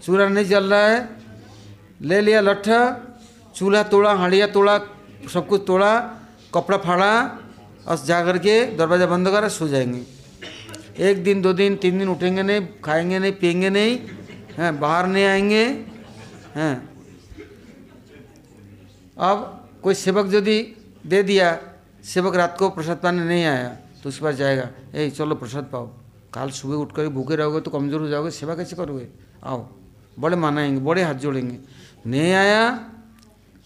[0.03, 1.09] चूल्हा नहीं जल रहा है।
[2.00, 2.80] ले लिया लट्ठा,
[3.55, 4.78] चूल्हा तोड़ा, हाड़िया तोड़ा,
[5.32, 5.92] सब कुछ तोड़ा,
[6.55, 7.12] कपड़ा फाड़ा
[7.88, 10.03] और जा करके दरवाज़ा बंद करा, सो जाएँगे।
[11.00, 13.98] एक दिन, दो दिन, तीन दिन उठेंगे नहीं, खाएँगे नहीं, पियेंगे नहीं,
[14.59, 15.64] हैं, बाहर नहीं आएँगे,
[16.57, 16.74] हैं।
[19.16, 20.59] अब कोई सेवक यदि
[21.07, 21.59] दे दिया,
[22.05, 23.68] सेवक रात को प्रसाद पाने नहीं आया
[24.03, 25.86] तो उसके पास जाएगा, ए, चलो प्रसाद पाओ।
[26.34, 29.07] काल सुबह उठ कर भूखे रहोगे तो कमज़ोर हो जाओगे, सेवा कैसे करोगे?
[29.44, 29.68] आओ।
[30.18, 31.58] बड़े मनाएँगे, बड़े हाथ जोड़ेंगे।
[32.06, 32.90] नहीं आया,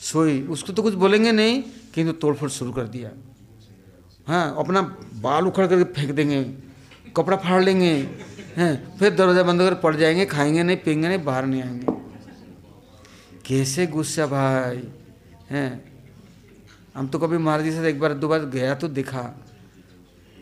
[0.01, 1.62] सोई। उसको तो कुछ बोलेंगे नहीं,
[1.94, 3.11] किंतु तोड़फोड़ शुरू कर दिया।
[4.28, 4.80] हाँ अपना
[5.14, 6.42] बाल उखड़ करके फेंक देंगे,
[7.16, 7.92] कपड़ा फाड़ लेंगे,
[8.57, 11.86] हैं, फिर दरवाज़ा बंद कर पड़ जाएँगे, खाएँगे नहीं पियेंगे नहीं, बाहर नहीं आएँगे।
[13.47, 14.82] कैसे गुस्सा भाई,
[15.51, 15.97] हैं।
[16.97, 19.42] हम तो कभी महाराज जी से एक बार, दो बार गया तो देखा।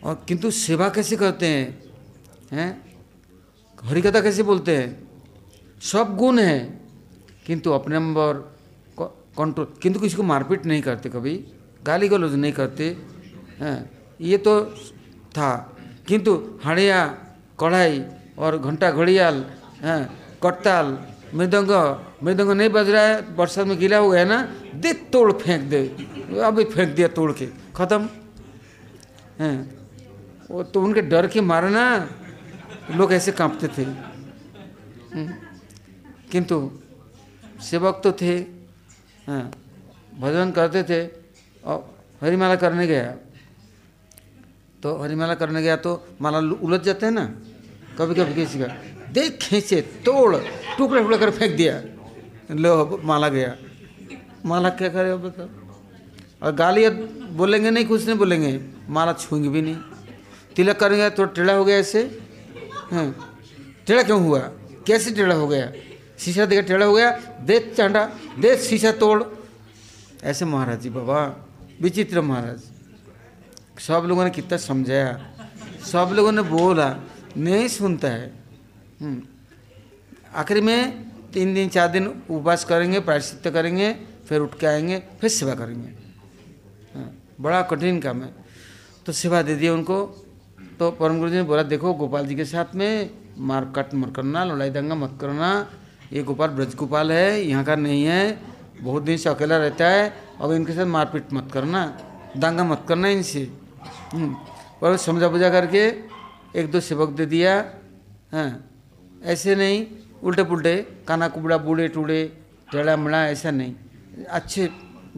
[0.05, 1.83] और किंतु सेवा कैसे करते हैं
[2.53, 2.83] हैं?
[3.85, 5.04] हरिकथा कैसे बोलते हैं?
[5.83, 6.59] सब गुण है
[7.47, 8.33] किंतु अपने नंबर
[9.39, 11.35] कंट्रोल किंतु किसी को मारपीट नहीं करते कभी
[11.83, 12.85] गाली गलौज नहीं करते
[13.61, 13.79] हैं।
[14.21, 14.53] ये तो
[15.37, 15.51] था।
[16.09, 16.33] किंतु
[16.65, 17.05] हड़िया
[17.61, 18.03] कढ़ाई
[18.39, 19.45] और घंटा घड़ियाल
[19.81, 20.03] हैं
[20.43, 20.99] कट्ताल
[21.35, 21.71] मृदंग
[22.25, 24.39] मृदंग नहीं बज रहा है बरसात में गीला हो गया ना
[24.75, 25.83] दे तोड़ फेंक दे।
[26.41, 27.47] अभी फेंक दिया तोड़ के।
[27.77, 28.09] ख़त्म।
[29.41, 29.57] हैं।
[30.51, 31.85] वो तो उनके डर के मारे ना
[32.91, 35.29] लोग ऐसे कांपते थे। हम्म,
[36.33, 36.57] किंतु
[37.63, 38.35] सेवक तो थे
[39.27, 39.45] हाँ
[40.21, 41.01] भजन करते थे
[41.65, 41.79] और
[42.23, 43.15] हरिमाला करने गया।
[44.83, 47.25] तो हरिमाला करने गया तो माला उलझ जाते हैं ना
[47.99, 48.67] कभी कभी किसी का,
[49.13, 50.37] देख खींचे तोड़
[50.79, 51.75] टुकड़े टुकड़े कर फेंक दिया।
[52.53, 53.55] लो माला गया।
[54.45, 55.49] माला क्या करे अब बताओ?
[56.43, 56.95] और गाली अब
[57.33, 59.77] बोलेंगे नहीं, कुछ नहीं बोलेंगे, माला छूएँगे भी नहीं।
[60.57, 62.03] तिलक करेंगे तो टेढ़ा हो गया ऐसे
[62.93, 63.07] हाँ
[63.87, 64.39] टेढ़ा क्यों हुआ?
[64.87, 65.73] कैसे टेढ़ा हो गया?
[66.19, 67.11] शीशा देखा टेढ़ा हो गया।
[67.41, 68.05] दे चांडा
[68.39, 69.23] दे शीशा तोड़।
[70.23, 71.21] ऐसे महाराज जी बाबा
[71.81, 72.61] विचित्र महाराज।
[73.81, 75.11] सब लोगों ने कितना समझाया।
[75.85, 76.89] सब लोगों ने बोला
[77.37, 78.33] नहीं सुनता है।
[79.01, 79.23] हम्म।
[80.35, 83.93] आखिर में तीन दिन चार दिन उपवास करेंगे प्रायश्चित करेंगे
[84.29, 85.89] फिर उठ के आएँगे फिर सेवा करेंगे।
[86.95, 87.11] हाँ,
[87.41, 88.35] बड़ा कठिन काम है।
[89.07, 90.27] तो सेवा दे दिया उनको।
[90.79, 94.17] तो परम गुरु जी ने बोला देखो गोपाल जी के साथ में मार काट मत
[94.17, 95.51] करना लड़ाई दंगा मत करना।
[96.15, 98.23] ये गोपाल ब्रज गोपाल है यहाँ का नहीं है
[98.83, 100.03] बहुत दिन से अकेला रहता है
[100.41, 101.81] अब इनके साथ मारपीट मत करना
[102.37, 103.43] दंगा मत करना इनसे।
[104.13, 104.31] हम्म,
[104.81, 105.83] पर समझा बुझा करके
[106.59, 107.53] एक दो सेवक दे दिया
[108.33, 108.51] हाँ
[109.33, 109.87] ऐसे नहीं
[110.23, 110.75] उल्टे पुल्टे
[111.09, 112.21] काना कुबड़ा बूढ़े टूड़े
[112.73, 113.75] टेढ़ा मेढ़ा ऐसा नहीं
[114.39, 114.69] अच्छे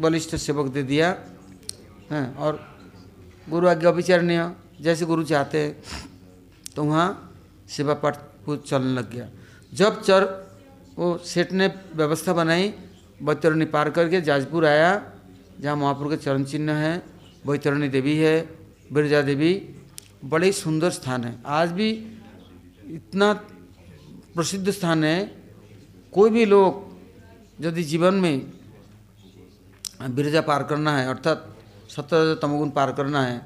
[0.00, 1.08] बलिष्ठ सेवक दे दिया
[2.10, 2.52] हाँ और
[3.50, 4.40] गुरु आज्ञा विचारणीय
[4.80, 5.72] जैसे गुरु चाहते हैं
[6.76, 7.08] तो वहाँ
[7.76, 8.16] सेवा पाठ
[8.48, 9.26] चलने लग गया।
[9.72, 10.22] जब चर
[10.96, 12.72] वो सेठ ने व्यवस्था बनाई,
[13.20, 14.90] बैतरणी पार करके जाजपुर आया,
[15.60, 16.96] जहाँ महापुर के चरण चिन्ह है,
[17.46, 18.36] बैतरणी देवी है,
[18.92, 19.52] बिरजा देवी,
[20.24, 21.90] बड़े सुंदर स्थान है। आज भी
[22.86, 23.32] इतना
[24.34, 25.18] प्रसिद्ध स्थान है,
[26.12, 26.84] कोई भी लोग
[27.60, 28.52] यदि जीवन में
[30.10, 31.56] बिरजा पार करना है, अर्थात
[31.88, 33.40] सत्तर तमोगुण पार करना है,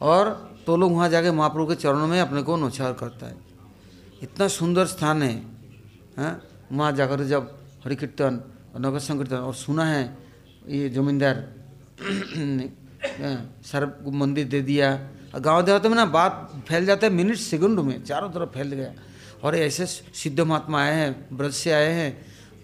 [0.00, 0.32] और
[0.66, 3.36] तो लोग वहाँ जाके महाप्रभु के चरणों में अपने को नौछार करता है।
[4.22, 5.34] इतना सुंदर स्थान है
[6.18, 6.40] हाँ?
[6.74, 7.42] वहाँ जाकर जब
[7.84, 8.34] हरि कीर्तन
[8.74, 10.02] और नगर संकीर्तन और सुना है
[10.68, 11.36] ये जमींदार
[13.62, 14.88] सर हाँ, मंदिर दे दिया
[15.34, 18.68] और गाँव देहात में ना बात फैल जाता है मिनट सेकंड में चारों तरफ़ फैल
[18.72, 18.92] गया
[19.44, 22.10] और ऐसे सिद्ध महात्मा आए हैं ब्रज से आए हैं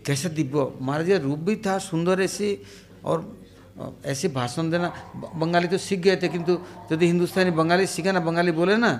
[0.07, 2.49] कैसे दिव्य महाराज जी रूप भी था सुंदर ऐसे
[3.05, 3.17] और
[4.05, 4.89] ऐसे भाषण देना
[5.37, 6.53] बंगाली तो सीख गए थे किंतु
[6.93, 8.91] यदि हिंदुस्तानी बंगाली सीखा ना बंगाली बोले ना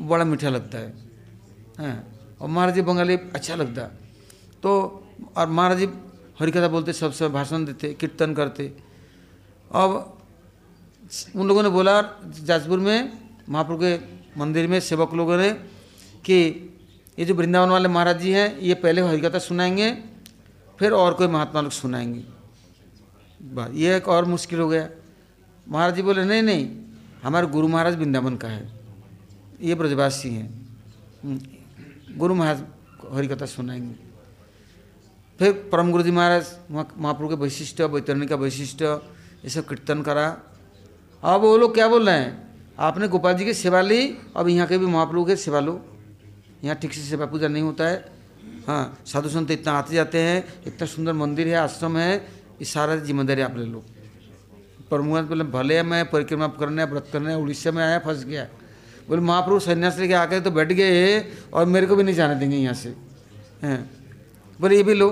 [0.00, 0.92] बड़ा मीठा लगता है
[1.80, 1.96] हाँ
[2.40, 3.88] और महाराज बंगाली अच्छा लगता
[4.62, 4.70] तो
[5.36, 5.88] और महाराज जी
[6.40, 8.64] हरिकथा बोलते सब समय भाषण देते कीर्तन करते।
[9.72, 10.18] अब
[11.36, 12.00] उन लोगों ने बोला
[12.40, 13.12] जाजपुर में
[13.48, 13.94] महाप्रभु के
[14.40, 15.50] मंदिर में सेवक लोगों ने
[16.24, 16.38] कि
[17.18, 19.90] ये जो वृंदावन वाले महाराज जी हैं ये पहले हरिकथा सुनाएँगे
[20.78, 22.24] फिर और कोई महात्मा लोग सुनाएँगे।
[23.54, 24.88] बस ये एक और मुश्किल हो गया।
[25.68, 26.68] महाराज जी बोले नहीं नहीं
[27.22, 28.70] हमारे गुरु महाराज वृंदावन का है।
[29.60, 30.48] ये ब्रजवासी हैं।
[31.24, 32.62] हम्म, गुरु महाराज
[33.12, 34.09] हरिकथा सुनाएँगे।
[35.40, 40.24] फिर परम गुरु जी महाराज महाप्रभु के वैशिष्ट वैतरणी का वैशिष्ट ये सब कीर्तन करा।
[41.22, 42.32] अब वो लोग क्या बोल रहे हैं?
[42.78, 44.00] आपने गोपाल जी की सेवा ली,
[44.36, 45.80] अब यहाँ के भी महाप्रभु के सेवा लो।
[46.64, 48.04] यहाँ ठीक से सेवा पूजा नहीं होता है।
[48.66, 52.16] हाँ साधु संत इतना आते जाते हैं, इतना सुंदर मंदिर है, आश्रम है,
[52.60, 53.82] ये सारा ज़िम्मेदारी आप ले लो।
[54.90, 58.44] प्रमुख बोले, भले मैं परिक्रमा करने, व्रत करने, उड़ीसा में आया, फंस गया।
[59.08, 61.18] बोले, महाप्रभु सन्यास लेके आके तो बैठ गए
[61.48, 62.94] और मेरे को भी नहीं जाने देंगे यहाँ से।
[63.64, 63.80] हैं।
[64.60, 65.10] बोले, ये भी लो।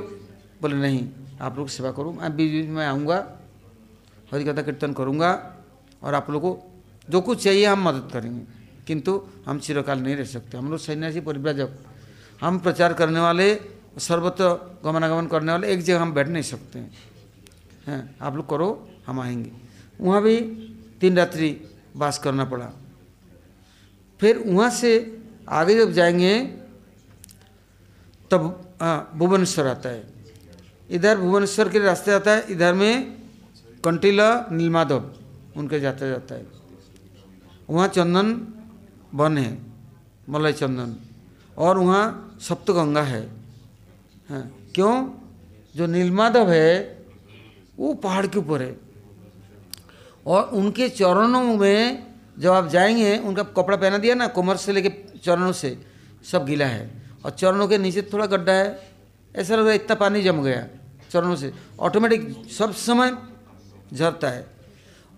[0.63, 1.09] बोले, नहीं,
[1.41, 3.39] आप लोग सेवा करो, मैं बीच बीच में आऊँगा
[4.33, 5.57] हरि कथा कीर्तन करूँगा
[6.03, 10.25] और आप लोग को जो कुछ चाहिए हम मदद करेंगे। किंतु हम चिरकाल नहीं रह
[10.25, 11.69] सकते। हम लोग सन्यासी परिव्राजक।
[12.41, 13.55] हम प्रचार करने वाले,
[13.99, 16.93] सर्वत्र गमनागमन करने वाले, एक जगह हम बैठ नहीं सकते। हैं
[17.87, 19.53] हैं आप लोग करो, हम आएँगे।
[20.01, 20.41] वहाँ भी
[21.01, 21.61] तीन रात्रि
[21.97, 22.73] वास करना पड़ा।
[24.21, 26.45] फिर वहाँ से आगे जब जाएँगे,
[28.31, 28.65] तब
[29.15, 30.18] भुवनेश्वर आता है।
[30.91, 33.19] इधर भुवनेश्वर के रास्ते आता है, इधर में
[33.85, 35.13] कंटिला, नीलमाधव,
[35.57, 36.47] उनके जाते जाता है।
[37.71, 38.47] वहाँ चंदन
[39.15, 39.59] वन है,
[40.29, 40.97] मलय चंदन।
[41.59, 43.29] और वहाँ सप्तगंगा है।
[44.31, 45.11] हाँ क्यों?
[45.77, 46.99] जो नीलमाधव है,
[47.79, 48.77] वो पहाड़ के ऊपर है।
[50.27, 52.07] और उनके चरणों में
[52.39, 55.87] जब आप जाएँगे, उनका कपड़ा पहना दिया ना, कमर से लेके चरणों से,
[56.33, 58.88] सब गीला है। और चरणों के नीचे थोड़ा गड्ढा है।
[59.37, 60.67] ऐसा लग रहा है इतना पानी जम गया
[61.11, 63.17] चरणों से। ऑटोमेटिक सब समय
[63.95, 64.47] झरता है।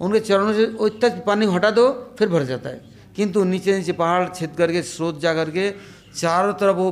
[0.00, 3.92] उनके चरणों से वो इतना पानी हटा दो, फिर भर जाता है। किंतु नीचे नीचे
[3.92, 5.74] पहाड़ छेद करके, स्रोत जा करके,
[6.16, 6.90] चारों तरफ़ वो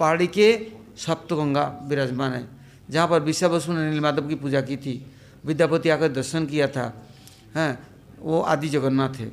[0.00, 2.48] पहाड़ी के सप्तगंगा विराजमान है।
[2.90, 5.06] जहाँ पर विश्वा बसु ने नीलमाधव की पूजा की थी।
[5.44, 7.06] विद्यापति आकर दर्शन किया था।
[7.54, 7.86] हैं,
[8.18, 9.32] वो आदि जगन्नाथ है।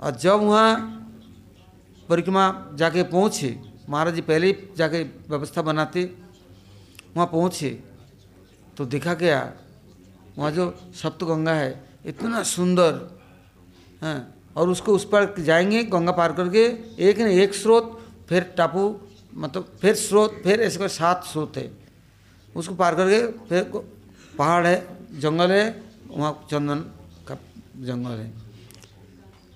[0.00, 0.94] और जब वहाँ
[2.08, 6.04] परिक्रमा जाके पहुँचे महाराज जी पहले ही जाके व्यवस्था बनाते,
[7.16, 7.70] वहाँ पहुँचे
[8.76, 9.40] तो देखा गया
[10.38, 11.70] वहाँ जो सप्तगंगा है,
[12.06, 12.94] इतना सुंदर,
[14.02, 16.64] हैं, और उसको उस पर जाएँगे गंगा पार करके,
[17.00, 19.00] एक न एक स्रोत, फिर टापू
[19.34, 21.70] मतलब फिर स्रोत, फिर ऐसे कर सात स्रोत है।
[22.56, 23.62] उसको पार करके फिर
[24.38, 24.76] पहाड़ है,
[25.20, 26.80] जंगल है, वहाँ चंदन
[27.28, 27.38] का
[27.76, 28.28] जंगल है।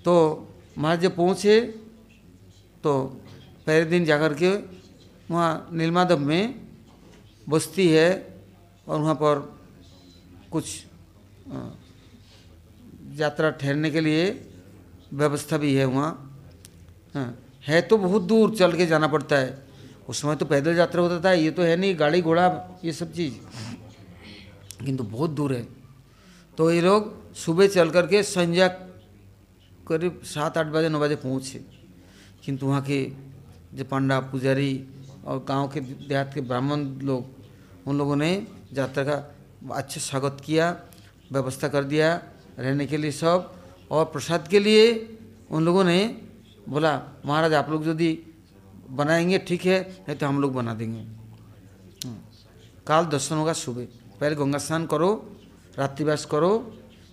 [0.05, 0.13] तो
[0.77, 1.59] महाराज जब पहुँचे
[2.83, 2.93] तो
[3.67, 4.49] पहले दिन जाकर के
[5.31, 6.67] वहाँ नीलमाधव में
[7.49, 8.09] बस्ती है
[8.87, 9.39] और वहाँ पर
[10.51, 10.83] कुछ
[13.15, 14.25] यात्रा ठहरने के लिए
[15.13, 16.11] व्यवस्था भी है वहाँ।
[17.15, 19.61] हाँ तो बहुत दूर चल के जाना पड़ता है।
[20.09, 23.13] उस समय तो पैदल यात्रा होता था, ये तो है नहीं, गाड़ी घोड़ा, ये सब
[23.13, 23.33] चीज़।
[24.85, 25.67] किंतु बहुत दूर है।
[26.57, 28.67] तो ये लोग सुबह चल करके संध्या
[29.87, 31.59] करीब सात आठ बजे, नौ बजे पहुँचे।
[32.45, 33.03] किंतु वहाँ के
[33.73, 34.71] जो पंडा पुजारी
[35.25, 37.25] और गाँव के देहात के ब्राह्मण लोग,
[37.87, 38.31] उन लोगों ने
[38.73, 39.17] यात्रा का
[39.73, 40.65] अच्छे स्वागत किया,
[41.31, 42.13] व्यवस्था कर दिया,
[42.59, 43.53] रहने के लिए सब,
[43.91, 44.85] और प्रसाद के लिए
[45.51, 45.99] उन लोगों ने
[46.69, 46.91] बोला,
[47.25, 48.11] महाराज, आप लोग यदि
[48.89, 51.03] बनाएँगे, ठीक है, नहीं तो हम लोग बना देंगे।
[52.87, 53.85] काल दर्शन होगा सुबह।
[54.19, 55.09] पहले गंगा स्नान करो
[55.77, 56.57] रात्रिवास करो,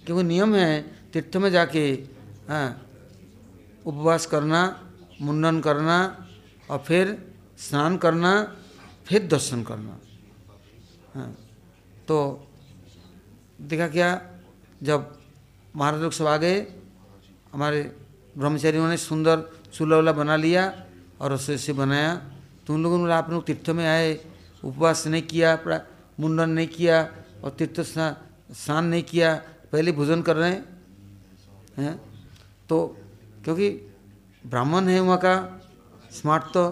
[0.06, 0.80] क्योंकि नियम है,
[1.12, 1.82] तीर्थ में जाके
[2.48, 2.68] हाँ
[3.86, 4.60] उपवास करना
[5.20, 5.96] मुंडन करना
[6.70, 7.04] और फिर
[7.58, 8.32] स्नान करना,
[9.06, 9.98] फिर दर्शन करना।
[11.14, 11.34] हाँ।
[12.08, 12.16] तो
[13.60, 14.10] देखा क्या,
[14.82, 15.18] जब
[15.76, 16.58] महाराज लोग सब आ गए,
[17.52, 17.80] हमारे
[18.38, 19.36] ब्रह्मचारियों ने सुंदर
[19.74, 20.62] चूल्हा उल्हा बना लिया
[21.20, 22.14] और रसोई से बनाया।
[22.66, 24.18] तो उन लोगों ने आप लोग तीर्थ में आए,
[24.64, 25.58] उपवास नहीं किया
[26.20, 26.96] मुंडन नहीं किया
[27.42, 29.34] और तीर्थ स्नान नहीं किया,
[29.72, 30.56] पहले भोजन कर रहे
[31.78, 31.96] हैं।
[32.68, 32.76] तो
[33.44, 33.68] क्योंकि
[34.44, 35.59] ब्राह्मण है वहाँ का
[36.12, 36.70] स्मार्ट तो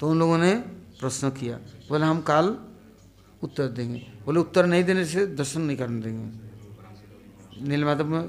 [0.00, 0.54] तो उन लोगों ने
[1.00, 1.56] प्रश्न किया।
[1.88, 2.58] बोले, हम काल
[3.42, 8.22] उत्तर देंगे। बोले, उत्तर नहीं देने से दर्शन नहीं करने देंगे। नीलमाधव में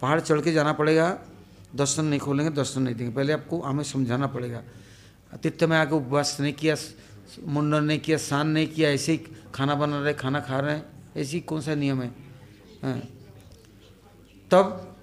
[0.00, 1.18] पहाड़ चढ़ के जाना पड़ेगा,
[1.74, 4.62] दर्शन नहीं खोलेंगे, दर्शन नहीं देंगे। पहले आपको, हमें समझाना पड़ेगा।
[5.42, 6.76] तीर्थ में आके उपवास नहीं किया,
[7.44, 9.18] मुंडन नहीं किया, स्नान नहीं किया, ऐसे ही
[9.54, 10.86] खाना बना रहे, खाना खा रहे हैं,
[11.16, 12.14] ऐसी कौन सा नियम है?
[12.82, 12.98] हाँ।
[14.50, 14.96] तब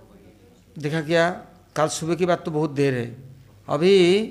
[0.80, 1.30] देखा क्या
[1.76, 3.31] कल सुबह की बात तो बहुत देर है।
[3.70, 4.22] अभी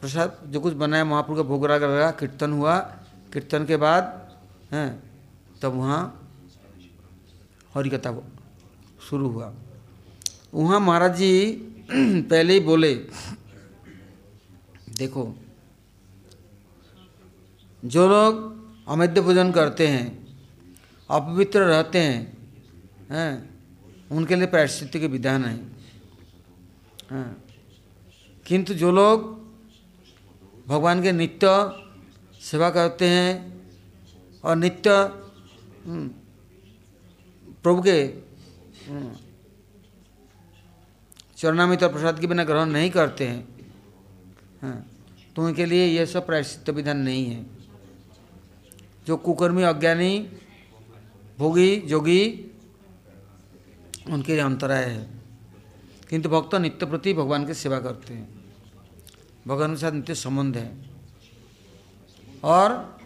[0.00, 2.78] प्रसाद जो कुछ बनाया महापुर का भोग लगा कीर्तन हुआ।
[3.32, 4.04] कीर्तन के बाद,
[4.72, 5.02] हैं,
[5.62, 6.30] तब वहाँ
[7.74, 8.12] हरिकथा
[9.10, 9.52] शुरू हुआ।
[10.54, 12.94] वहाँ महाराज जी पहले ही बोले,
[14.98, 15.34] देखो,
[17.84, 20.06] जो लोग अमैद्य भोजन करते हैं,
[21.10, 22.38] अपवित्र रहते हैं
[23.10, 23.50] हैं,
[24.10, 25.56] उनके लिए प्रायश्चित के विधान है।
[27.10, 27.44] हाँ
[28.48, 29.26] किंतु जो लोग
[30.68, 31.48] भगवान के नित्य
[32.40, 33.32] सेवा करते हैं
[34.44, 34.90] और नित्य
[37.62, 38.00] प्रभु के
[38.88, 39.10] हम्म,
[41.36, 43.40] चरणामित और प्रसाद के बिना ग्रहण नहीं करते हैं
[44.62, 44.76] हाँ
[45.36, 47.44] तो उनके लिए यह सब प्रायश्चित विधान नहीं है।
[49.06, 50.18] जो कुकर्मी अज्ञानी
[51.38, 52.20] भोगी जोगी
[54.10, 55.06] उनके लिए अंतराय है।
[56.10, 58.37] किंतु भक्त नित्य प्रति भगवान की सेवा करते हैं।
[59.48, 60.68] भगवान के साथ नित्य संबंध है।
[62.44, 62.98] और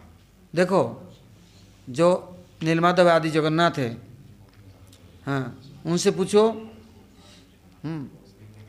[0.55, 0.82] देखो
[1.88, 2.09] जो
[2.62, 3.90] नीलमाधव आदि जगन्नाथ है
[5.26, 5.45] हाँ
[5.86, 6.43] उनसे पूछो
[7.84, 8.09] हम्म,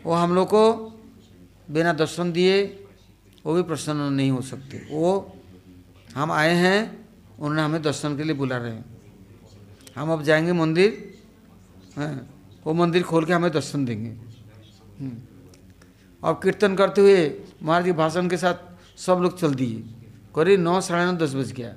[0.05, 0.63] वो हम लोग को
[1.69, 2.63] बिना दर्शन दिए
[3.45, 5.33] वो भी प्रसन्न नहीं हो सकते। वो
[6.15, 6.79] हम आए हैं
[7.39, 8.85] उन्होंने हमें दर्शन के लिए बुला रहे हैं।
[9.95, 10.89] हम अब जाएँगे मंदिर
[11.97, 12.29] हैं
[12.65, 14.11] वो मंदिर खोल के हमें दर्शन देंगे।
[16.23, 18.53] अब कीर्तन करते हुए महाराज के भाषण के साथ
[18.99, 19.83] सब लोग चल दिए।
[20.35, 21.75] करीब नौ, साढ़े नौ, दस बज गया।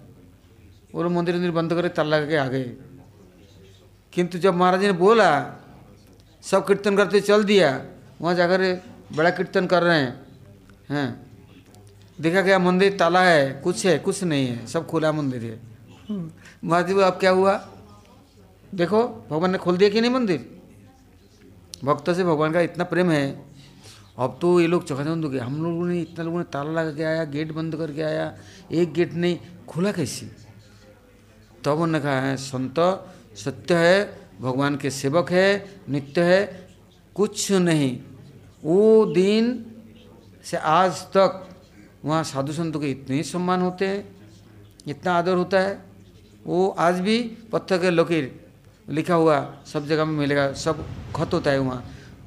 [0.95, 2.77] वो लोग मंदिर मंदिर बंद करके ताला के आ गए।
[4.13, 5.61] किंतु जब महाराज ने बोला,
[6.43, 7.85] सब कीर्तन करते चल दिया,
[8.21, 8.83] वहाँ जाकर
[9.17, 10.27] बड़ा कीर्तन कर रहे हैं।
[10.91, 11.27] हैं।
[12.21, 15.61] देखा गया मंदिर ताला है, कुछ है, कुछ नहीं है, सब खुला मंदिर है।
[16.65, 17.69] महाराज जी अब क्या हुआ?
[18.75, 20.61] देखो, भगवान ने खोल दिया कि नहीं मंदिर?
[21.85, 23.56] भक्तों से भगवान का इतना प्रेम है
[24.19, 26.97] अब तो ये लोग चौखाचौंध हो गए। हम लोगों ने इतना लोगों ने ताला लगा
[26.97, 28.37] के आया, गेट बंद करके आया,
[28.73, 29.39] एक गेट नहीं,
[29.69, 30.27] खुला कैसे?
[31.65, 32.75] तब उन्होंने कहा, है, संत,
[33.37, 36.69] सत्य है, भगवान के सेवक है, नित्य है,
[37.15, 37.99] कुछ नहीं।
[38.65, 39.65] वो दिन
[40.45, 41.49] से आज तक
[42.05, 44.17] वहाँ साधु संतों के इतने सम्मान होते हैं,
[44.89, 45.85] इतना आदर होता है।
[46.47, 47.21] वो आज भी
[47.53, 48.47] पत्थर के लकीर
[48.89, 50.85] लिखा हुआ सब जगह में मिलेगा, सब
[51.17, 51.85] खत होता है वहाँ।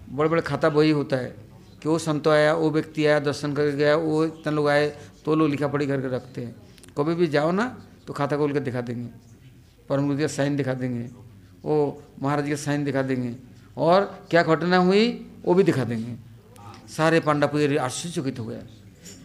[0.10, 1.49] बड़े बड़े खाता बही होता है।
[1.82, 4.88] कि वो संत आया वो व्यक्ति आया दर्शन करके गया वो इतने लोग आए
[5.26, 6.56] तो लोग लिखा पढ़ी करके रखते हैं।
[6.98, 7.66] कभी भी जाओ ना
[8.08, 9.10] तो खाता खोल के दिखा देंगे।
[9.90, 11.10] परम गुरु का साइन दिखा देंगे।
[11.64, 13.36] वो महाराज का साइन दिखा देंगे।
[13.78, 15.08] और क्या घटना हुई
[15.46, 16.16] वो भी दिखा देंगे।
[16.90, 18.62] सारे पांडा पूरे आश्चर्यचकित हो गया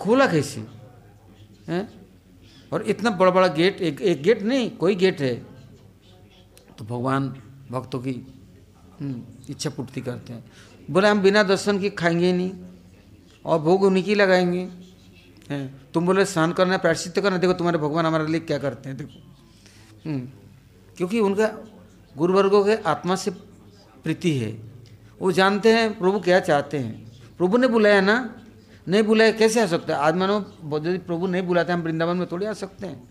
[0.00, 0.60] खोला कैसे?
[1.68, 1.88] हैं?
[2.72, 5.34] और इतना बड़ा बड़ा गेट एक एक गेट नहीं कोई गेट है।
[6.78, 7.28] तो भगवान
[7.70, 8.12] भक्तों की
[9.00, 10.44] हम्म, इच्छा पूर्ति करते हैं।
[10.90, 12.52] बोले हम बिना दर्शन के खाएँगे ही नहीं
[13.44, 14.68] और भोग उन्हीं की लगाएँगे।
[15.50, 15.92] हैं?
[15.94, 19.22] तुम बोले स्नान करना प्रायश्चित करना देखो तुम्हारे भगवान हमारे लिए क्या करते हैं देखो।
[20.06, 20.20] हम्म,
[20.96, 21.46] क्योंकि उनका
[22.16, 23.30] गुरुवर्गों के आत्मा से
[24.04, 24.50] प्रीति है।
[25.20, 28.16] वो जानते हैं प्रभु क्या चाहते हैं। प्रभु ने बुलाया ना?
[28.88, 30.38] नहीं बुलाया कैसे आ सकता आज मानो
[30.76, 33.02] यदि प्रभु नहीं बुलाते हम वृंदावन में थोड़ी आ सकते हैं।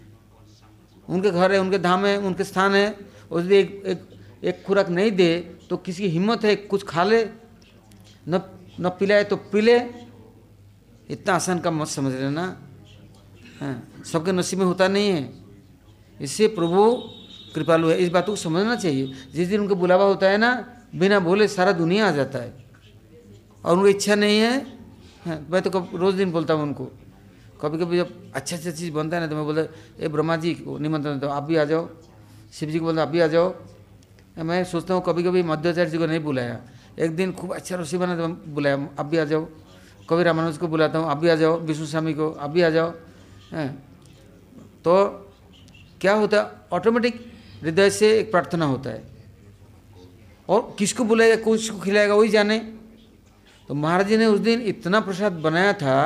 [1.09, 2.97] उनके घर है उनके धाम है उनके स्थान है।
[3.31, 4.01] उस एक एक
[4.43, 7.23] एक खुराक नहीं दे तो किसी की हिम्मत है कुछ खा ले
[8.27, 8.41] न
[8.79, 9.77] न पिलाए तो पिले।
[11.09, 12.45] इतना आसान का मत समझ रहे ना
[13.59, 15.23] हाँ सबके नसीब में होता नहीं है।
[16.19, 16.81] इससे प्रभु
[17.55, 20.51] कृपालु है। इस बात को समझना चाहिए। जिस दिन उनका बुलावा होता है ना,
[20.95, 22.51] बिना बोले सारा दुनिया आ जाता है।
[23.63, 24.53] और उनको इच्छा नहीं है।
[25.25, 26.85] हाँ मैं तो कब, रोज़ दिन बोलता हूँ उनको।
[27.61, 29.61] कभी कभी जब अच्छा अच्छा चीज़ बनता है ना तो मैं बोलता,
[29.99, 31.87] ए ब्रह्मा जी, को निमंत्रण तो आप भी आ जाओ।
[32.53, 33.53] शिव जी को बोलता, आप भी आ जाओ।
[34.39, 36.59] मैं सोचता हूँ कभी कभी मध्याचार्य जी को नहीं बुलाया।
[36.99, 39.45] एक दिन खूब अच्छा रसोई बना तो बुलाया। आप भी आ जाओ।
[40.09, 42.69] कभी रामानुज को बुलाता हूँ आप भी आ जाओ। विष्णु स्वामी को आप भी आ
[42.69, 42.93] जाओ।
[43.53, 43.69] हैं?
[44.83, 44.93] तो
[46.01, 46.45] क्या होता है?
[46.71, 47.15] ऑटोमेटिक
[47.61, 49.03] हृदय से एक प्रार्थना होता है।
[50.49, 52.59] और किसको बुलाएगा किसको खिलाएगा, वही जाने।
[53.69, 55.97] तो महाराज जी ने उस दिन इतना प्रसाद बनाया था,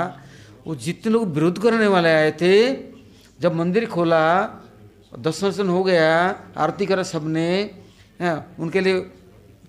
[0.68, 2.54] वो जितने लोग विरोध करने वाले आए थे,
[3.40, 4.24] जब मंदिर खोला
[5.18, 6.08] दर्शन हो गया,
[6.58, 7.48] आरती करा सबने
[8.60, 9.00] उनके लिए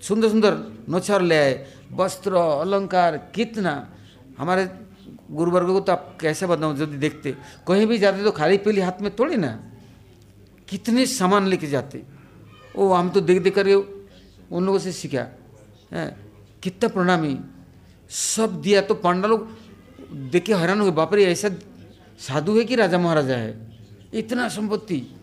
[0.01, 0.53] सुंदर सुंदर
[0.89, 3.93] नौछार ले आए। वस्त्र, अलंकार, कितना।
[4.37, 4.69] हमारे
[5.31, 7.31] गुरुवर्ग को तो आप कैसे बताऊँ यदि देखते।
[7.67, 9.71] कहीं भी जाते तो खाली पीली हाथ में थोड़ी ना।
[10.67, 12.03] कितने सामान लेके जाते।
[12.75, 13.67] ओ, हम तो देख देख कर
[14.51, 15.25] उन लोगों से सीखा।
[15.91, 16.15] है,
[16.63, 17.39] कितना प्रणामी।
[18.09, 19.49] सब दिया तो पांडा लोग
[20.31, 21.49] देख के हैरान हो गए। बापरे ऐसा
[22.19, 23.77] साधु है कि राजा महाराजा है।
[24.13, 25.15] इतना संपत्ति।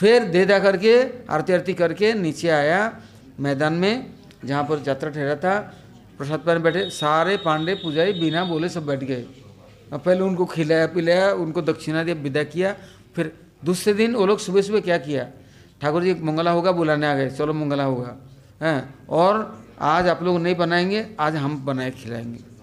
[0.00, 3.00] फिर दे दा करके, आरती आरती करके नीचे आया।
[3.40, 4.14] मैदान में,
[4.44, 5.74] जहाँ पर यात्रा ठहरा था,
[6.18, 9.26] प्रसाद पर बैठे, सारे पांडे, पुजारी, बिना बोले सब बैठ गए।
[9.92, 12.76] अब पहले उनको खिलाया, पिलाया, उनको दक्षिणा दिया, विदा किया,
[13.14, 15.30] फिर दूसरे दिन वो लोग सुबह सुबह क्या किया?
[15.80, 18.16] ठाकुर जी, मंगला होगा, बुलाने आ गए, चलो मंगला होगा।
[18.62, 22.56] हैं, और आज आप लोग नहीं बनाएँगे, आज हम बनाए, खिलाएँगे।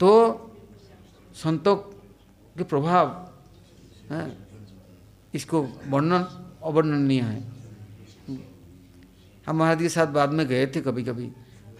[0.00, 0.50] तो
[1.34, 1.76] संतों
[2.56, 3.28] के प्रभाव,
[4.10, 4.36] है,
[5.34, 7.57] इसको वर्णन, अवर्णनीय है।
[9.48, 11.26] हम महाराज के साथ बाद में गए थे कभी कभी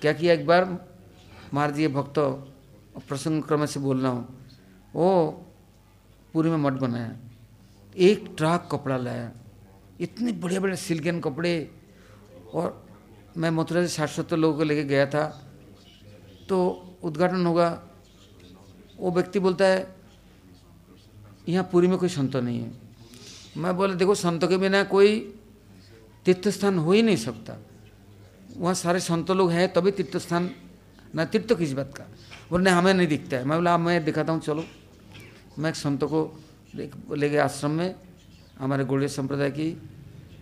[0.00, 0.86] क्या किया एक बार?
[1.54, 2.18] महाराज जी भक्त,
[3.08, 4.48] प्रसंग क्रम से बोल रहा हूँ।
[4.94, 5.28] वो
[6.32, 7.12] पूरी में मठ बनाया।
[7.96, 9.32] एक ट्रक कपड़ा लाया।
[10.00, 11.70] इतने बढ़िया बढ़िया सिल्कन कपड़े।
[12.54, 12.86] और
[13.36, 15.52] मैं मथुरा से साठ सत्तर लोगों को लेके गया था।
[16.48, 17.82] तो उद्घाटन होगा।
[18.98, 19.96] वो व्यक्ति बोलता है,
[21.48, 22.72] यहाँ पूरी में कोई संत नहीं है।
[23.56, 25.37] मैं बोले, देखो, संतों के बिना कोई
[26.28, 27.56] तीर्थ स्थान हो ही नहीं सकता।
[28.56, 30.50] वहाँ सारे संत लोग हैं, तभी तीर्थ स्थान
[31.14, 32.04] ना तीर्थ किस बात का।
[32.50, 34.64] बोले नहीं हमें नहीं दिखता है। मैं बोला मैं दिखाता हूँ, चलो।
[35.58, 36.20] मैं एक संत को
[36.76, 37.94] ले गया आश्रम में,
[38.60, 39.68] हमारे गोड़े संप्रदाय की।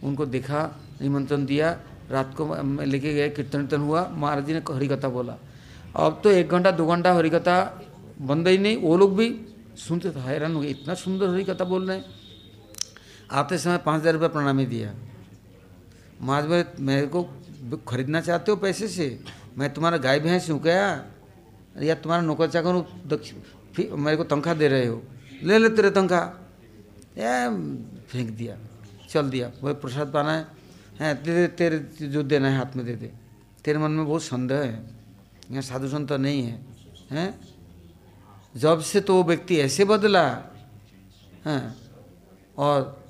[0.03, 0.61] उनको देखा,
[1.03, 1.71] निमंत्रण दिया।
[2.11, 5.37] रात को लेके गए कीर्तन कीर्तन हुआ। महाराज जी ने हरिकथा बोला।
[5.97, 7.57] अब तो एक घंटा, दो घंटा हरिकथा
[8.21, 9.29] बंद ही नहीं। वो लोग भी
[9.79, 12.05] सुनते थे, हैरान हो गए, इतना सुंदर हरिकथा बोल रहे हैं।
[13.31, 14.95] आते समय पाँच हज़ार रुपये प्रणामी दिया।
[16.23, 17.23] महाराज भाई मेरे को
[17.89, 19.25] खरीदना चाहते हो पैसे से?
[19.59, 21.07] मैं तुम्हारा गाय भैंस हूँ क्या?
[21.83, 22.73] या तुम्हारा नौकर चाकर
[23.93, 25.03] मेरे को तनख्वाह दे रहे हो।
[25.43, 26.25] ले ले तेरे तनख्वाह।
[28.09, 28.57] फेंक दिया।
[29.09, 30.47] चल दिया। वही प्रसाद पाना है।
[31.01, 33.13] हैं तेरे तेरे जो देना है हाथ में दे दे।
[33.65, 34.91] तेरे मन में बहुत संदेह है।
[35.51, 36.67] यहाँ साधु संत नहीं है।
[37.11, 37.41] हैं?
[38.57, 40.29] जब से तो वो व्यक्ति ऐसे बदला।
[41.45, 41.77] हैं?
[42.59, 43.05] और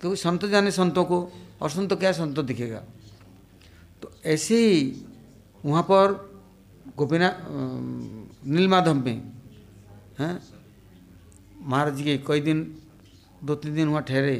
[0.00, 2.82] क्योंकि संत जाने संतों को। और संत क्या संत दिखेगा
[4.02, 4.80] तो ऐसे ही
[5.64, 6.12] वहाँ पर
[6.96, 7.30] गोपीना
[8.46, 9.22] नीलमाधव में
[10.18, 10.34] हैं
[11.62, 12.58] महाराज जी के कई दिन
[13.44, 14.36] दो तीन दिन वहाँ ठहरे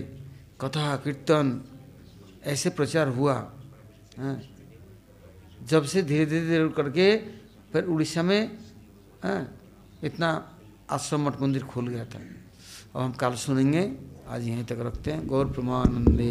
[0.61, 1.47] कथा कीर्तन
[2.45, 3.35] ऐसे प्रचार हुआ
[4.19, 4.37] हैं
[5.67, 7.07] जब से धीरे धीरे धीरे करके
[7.73, 8.41] फिर उड़ीसा में
[9.25, 9.41] हैं
[10.05, 10.29] इतना
[10.91, 12.21] आश्रम मठ मंदिर खोल गया था
[12.95, 13.83] अब हम कल सुनेंगे
[14.29, 16.31] आज यहीं तक रखते हैं गौर प्रमानंदे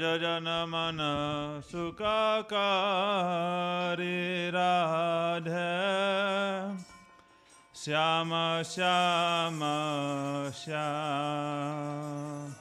[0.00, 1.00] व्रजनमन
[1.70, 5.66] सुखाकारि राधे।
[7.74, 9.60] श्याम श्याम
[10.50, 12.59] श्याम।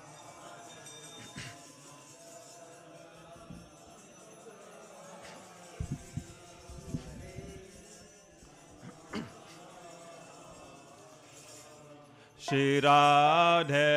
[12.50, 13.90] श्रीराधे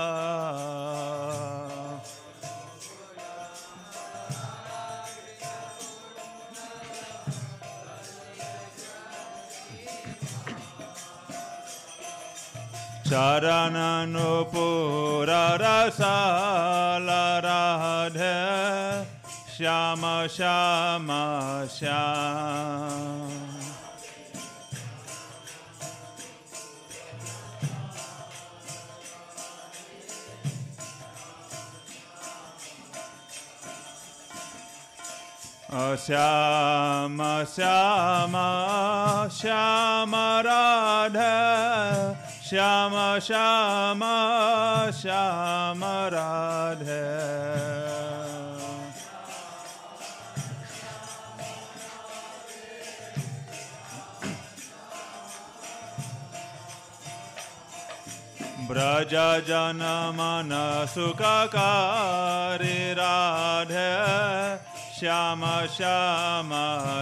[17.01, 18.37] चरणनुपुररसालराधे
[19.61, 21.09] श्याम श्याम
[21.69, 23.29] श्याम
[35.97, 37.23] श्याम
[37.55, 38.37] श्याम
[39.31, 40.15] श्याम
[40.47, 41.29] राधे
[42.49, 44.01] श्याम श्याम
[45.01, 45.85] श्याम
[46.15, 47.20] राधे
[59.13, 59.81] जन
[60.15, 60.51] मन
[60.95, 63.91] सुखकारि राधे।
[65.01, 66.51] श्याम श्याम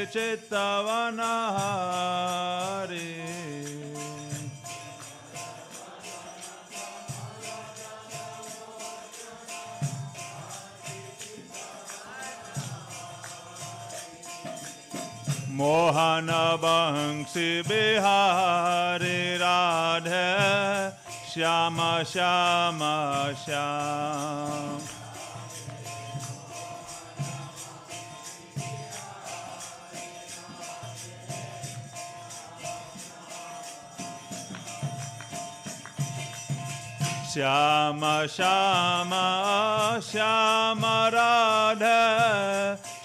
[15.61, 16.29] मोहन
[16.65, 20.29] बंशी बिहारी राधे
[21.33, 22.79] श्याम श्याम
[23.45, 24.81] श्याम
[37.33, 38.05] श्याम
[38.35, 39.15] श्याम
[40.11, 41.97] श्याम राधे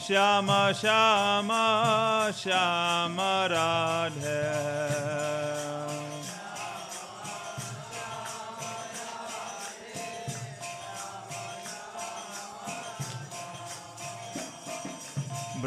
[0.07, 0.51] श्याम
[0.81, 1.51] श्याम
[2.43, 3.17] श्याम
[3.53, 5.36] राधे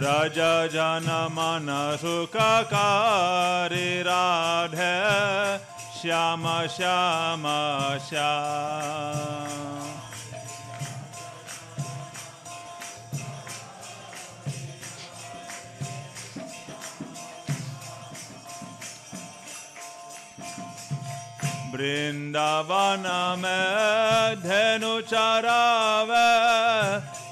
[0.01, 0.39] ब्रज
[0.73, 1.67] जन मन
[2.01, 4.93] सुखकारी राधे।
[6.01, 6.45] श्याम
[6.77, 7.43] श्याम
[8.09, 9.51] श्याम।
[21.73, 23.05] वृंदावन
[23.39, 24.95] में धेनु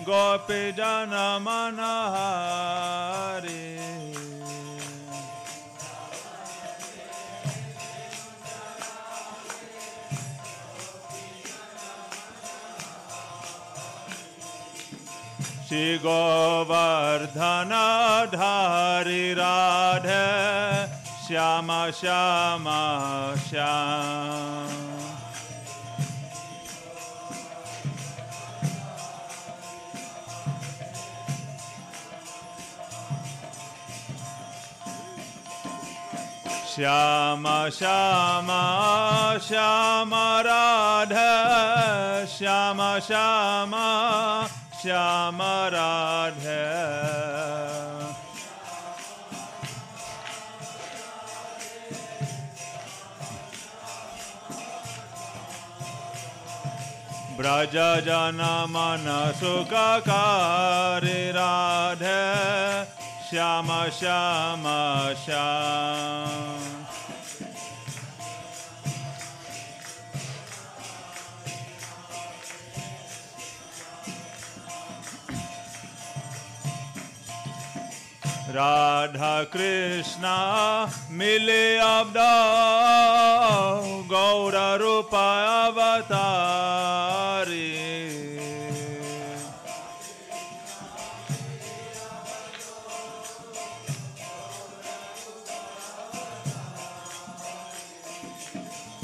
[0.09, 2.09] चरावे गोपी जन मनहारी
[15.69, 17.71] श्री गोवर्धन
[18.33, 20.27] धारी राधे
[21.27, 22.65] श्याम श्याम
[23.49, 24.88] श्याम।
[36.79, 38.49] श्याम श्याम
[39.39, 40.15] श्याम
[40.47, 41.15] राध
[42.29, 43.73] श्याम श्याम
[44.83, 45.43] श्याम
[45.75, 46.45] राध।
[57.39, 57.77] ब्रज
[58.07, 62.98] जन मन सुखकारी Radhe.
[63.31, 66.89] Shama, Shama, Shama.
[78.55, 82.33] Radha Krishna mile abda
[84.09, 87.48] Gaura Rupa Avatar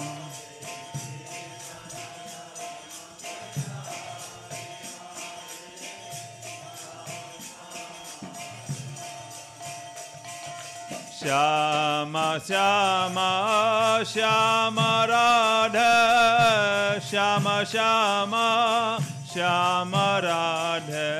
[11.19, 13.15] Shyam Shyam
[14.03, 15.89] Shyam Radhe.
[17.09, 18.31] Shyam Shyam
[19.33, 21.11] Shyam Radhe.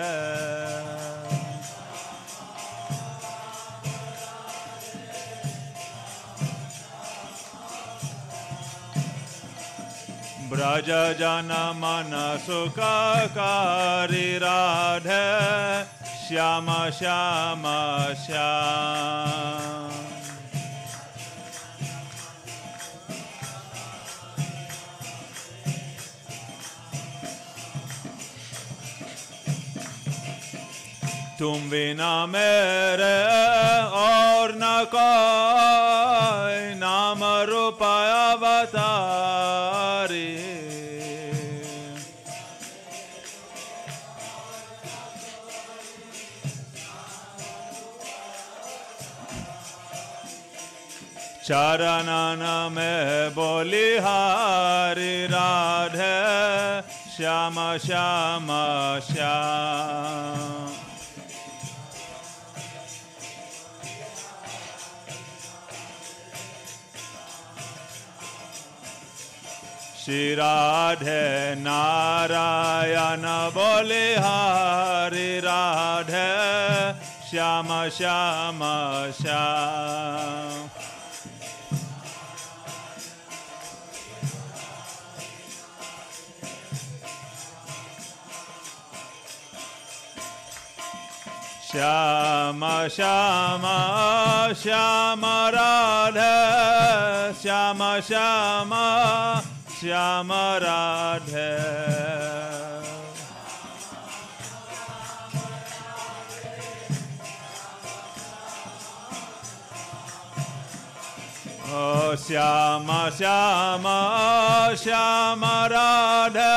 [10.50, 10.90] Braj
[11.20, 15.84] जन मन सुखकारी राधे।
[16.28, 17.64] श्याम श्याम
[18.26, 20.11] श्याम।
[31.42, 33.18] तुम बिना मेरे
[33.98, 40.30] और न कोई नाम रूपया बतारी
[51.42, 56.18] चरणन में बोली हारी राधे,
[57.18, 57.56] श्याम
[57.86, 58.48] श्याम
[59.12, 60.61] श्याम।
[70.12, 73.22] श्री राधे नारायण
[73.54, 76.24] बोले हरि राधे।
[77.30, 78.60] श्याम श्याम
[79.12, 80.68] श्याम।
[91.72, 93.64] श्याम श्याम
[94.54, 95.26] श्याम
[95.56, 96.36] राधे।
[97.42, 98.74] श्याम श्याम
[99.82, 100.32] श्याम
[100.64, 101.46] राधे।
[111.74, 113.88] ओ श्याम श्याम
[114.76, 116.54] श्याम राधे।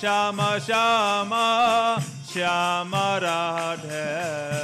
[0.00, 1.30] श्याम श्याम
[2.32, 4.59] श्याम राधे।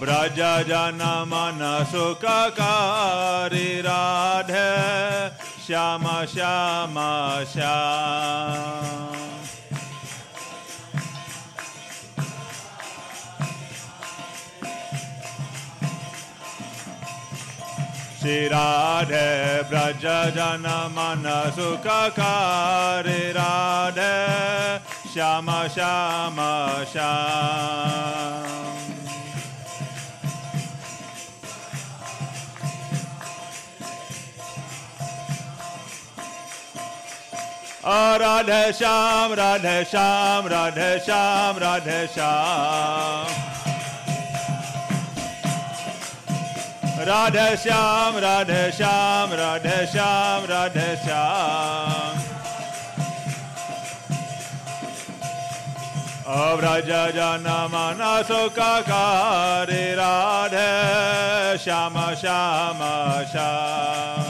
[0.00, 1.58] ब्रज जन मन
[1.90, 4.70] सुखकारी राधे।
[5.66, 6.94] श्याम श्याम
[7.44, 9.16] श्याम।
[18.20, 19.28] श्री राधे
[19.62, 20.04] ब्रज
[20.34, 24.16] जन मन सुखकारी राधे।
[25.14, 26.36] श्याम श्याम
[26.92, 28.69] श्याम।
[37.84, 43.26] राधे श्याम राधे श्याम राधे श्याम राधे श्याम।
[47.08, 52.18] राधे श्याम राधे श्याम राधे श्याम राधे श्याम।
[56.26, 60.68] अव्रज जन मन सुखकारी, Radhe
[61.58, 62.78] Shyam Shyam
[63.32, 64.29] Shyam.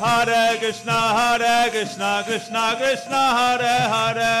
[0.00, 4.36] Hare Krishna, Hare Krishna, Krishna Krishna, Hare Hare.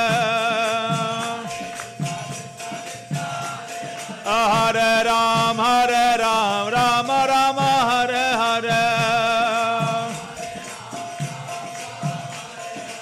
[4.24, 8.80] Hare Ram, Hare Ram, Rama Rama, Hare Hare.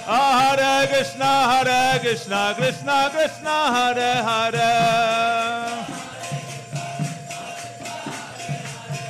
[0.06, 4.74] Hare Krishna, Hare Krishna, Krishna Krishna, Hare Hare.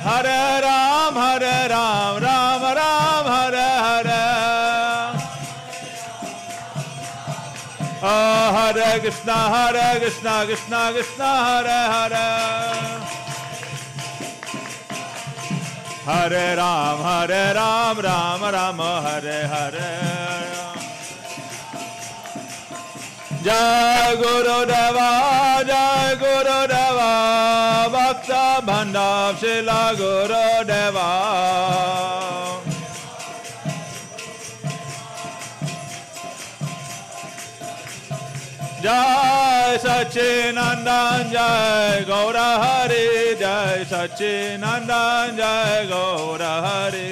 [0.05, 2.48] Hare Ram, Hare Ram, Ram
[8.01, 12.27] Oh, Hare Krishna, Hare Krishna, Krishna Krishna, Hare Hare.
[16.05, 20.39] Hare Ram, Hare Ram, Ram Ram, Hare Hare.
[23.43, 32.18] Jai Guru Deva, Jai Guru Deva, Bhakta Bandhav Shila Guru Deva.
[38.83, 43.07] जय सचिनंदन जय गौर हरे
[43.41, 47.09] जय सचिनंदन जय गौर हरे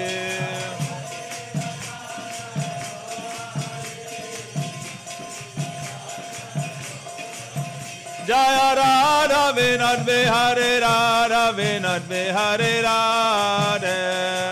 [8.28, 14.47] जय राधा विनद बिहारे, राधा विनद बिहारे, राधे।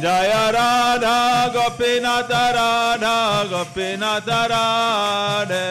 [0.00, 1.18] जय राधा
[1.54, 5.66] गोपीनाथ राधा गोपीनाथ राधे।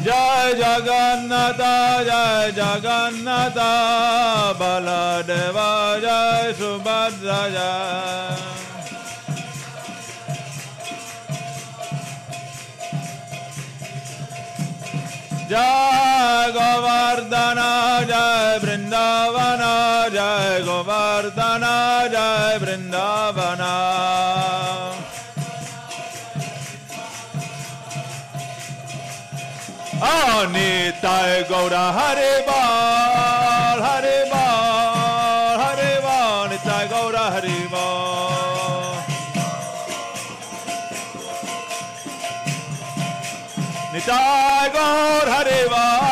[0.00, 1.60] जय जगन्नाथ
[2.08, 3.58] जय जगन्नाथ
[4.60, 5.58] बलदेव
[6.00, 8.55] जय सुभद्र जय।
[15.48, 23.72] Jai Govardhana, Jai Vrindavana, Jai Govardhana, Jai Vrindavana.
[30.02, 31.44] Oh, Nitai
[32.46, 33.05] Bhai.
[44.76, 46.05] Nitai गौर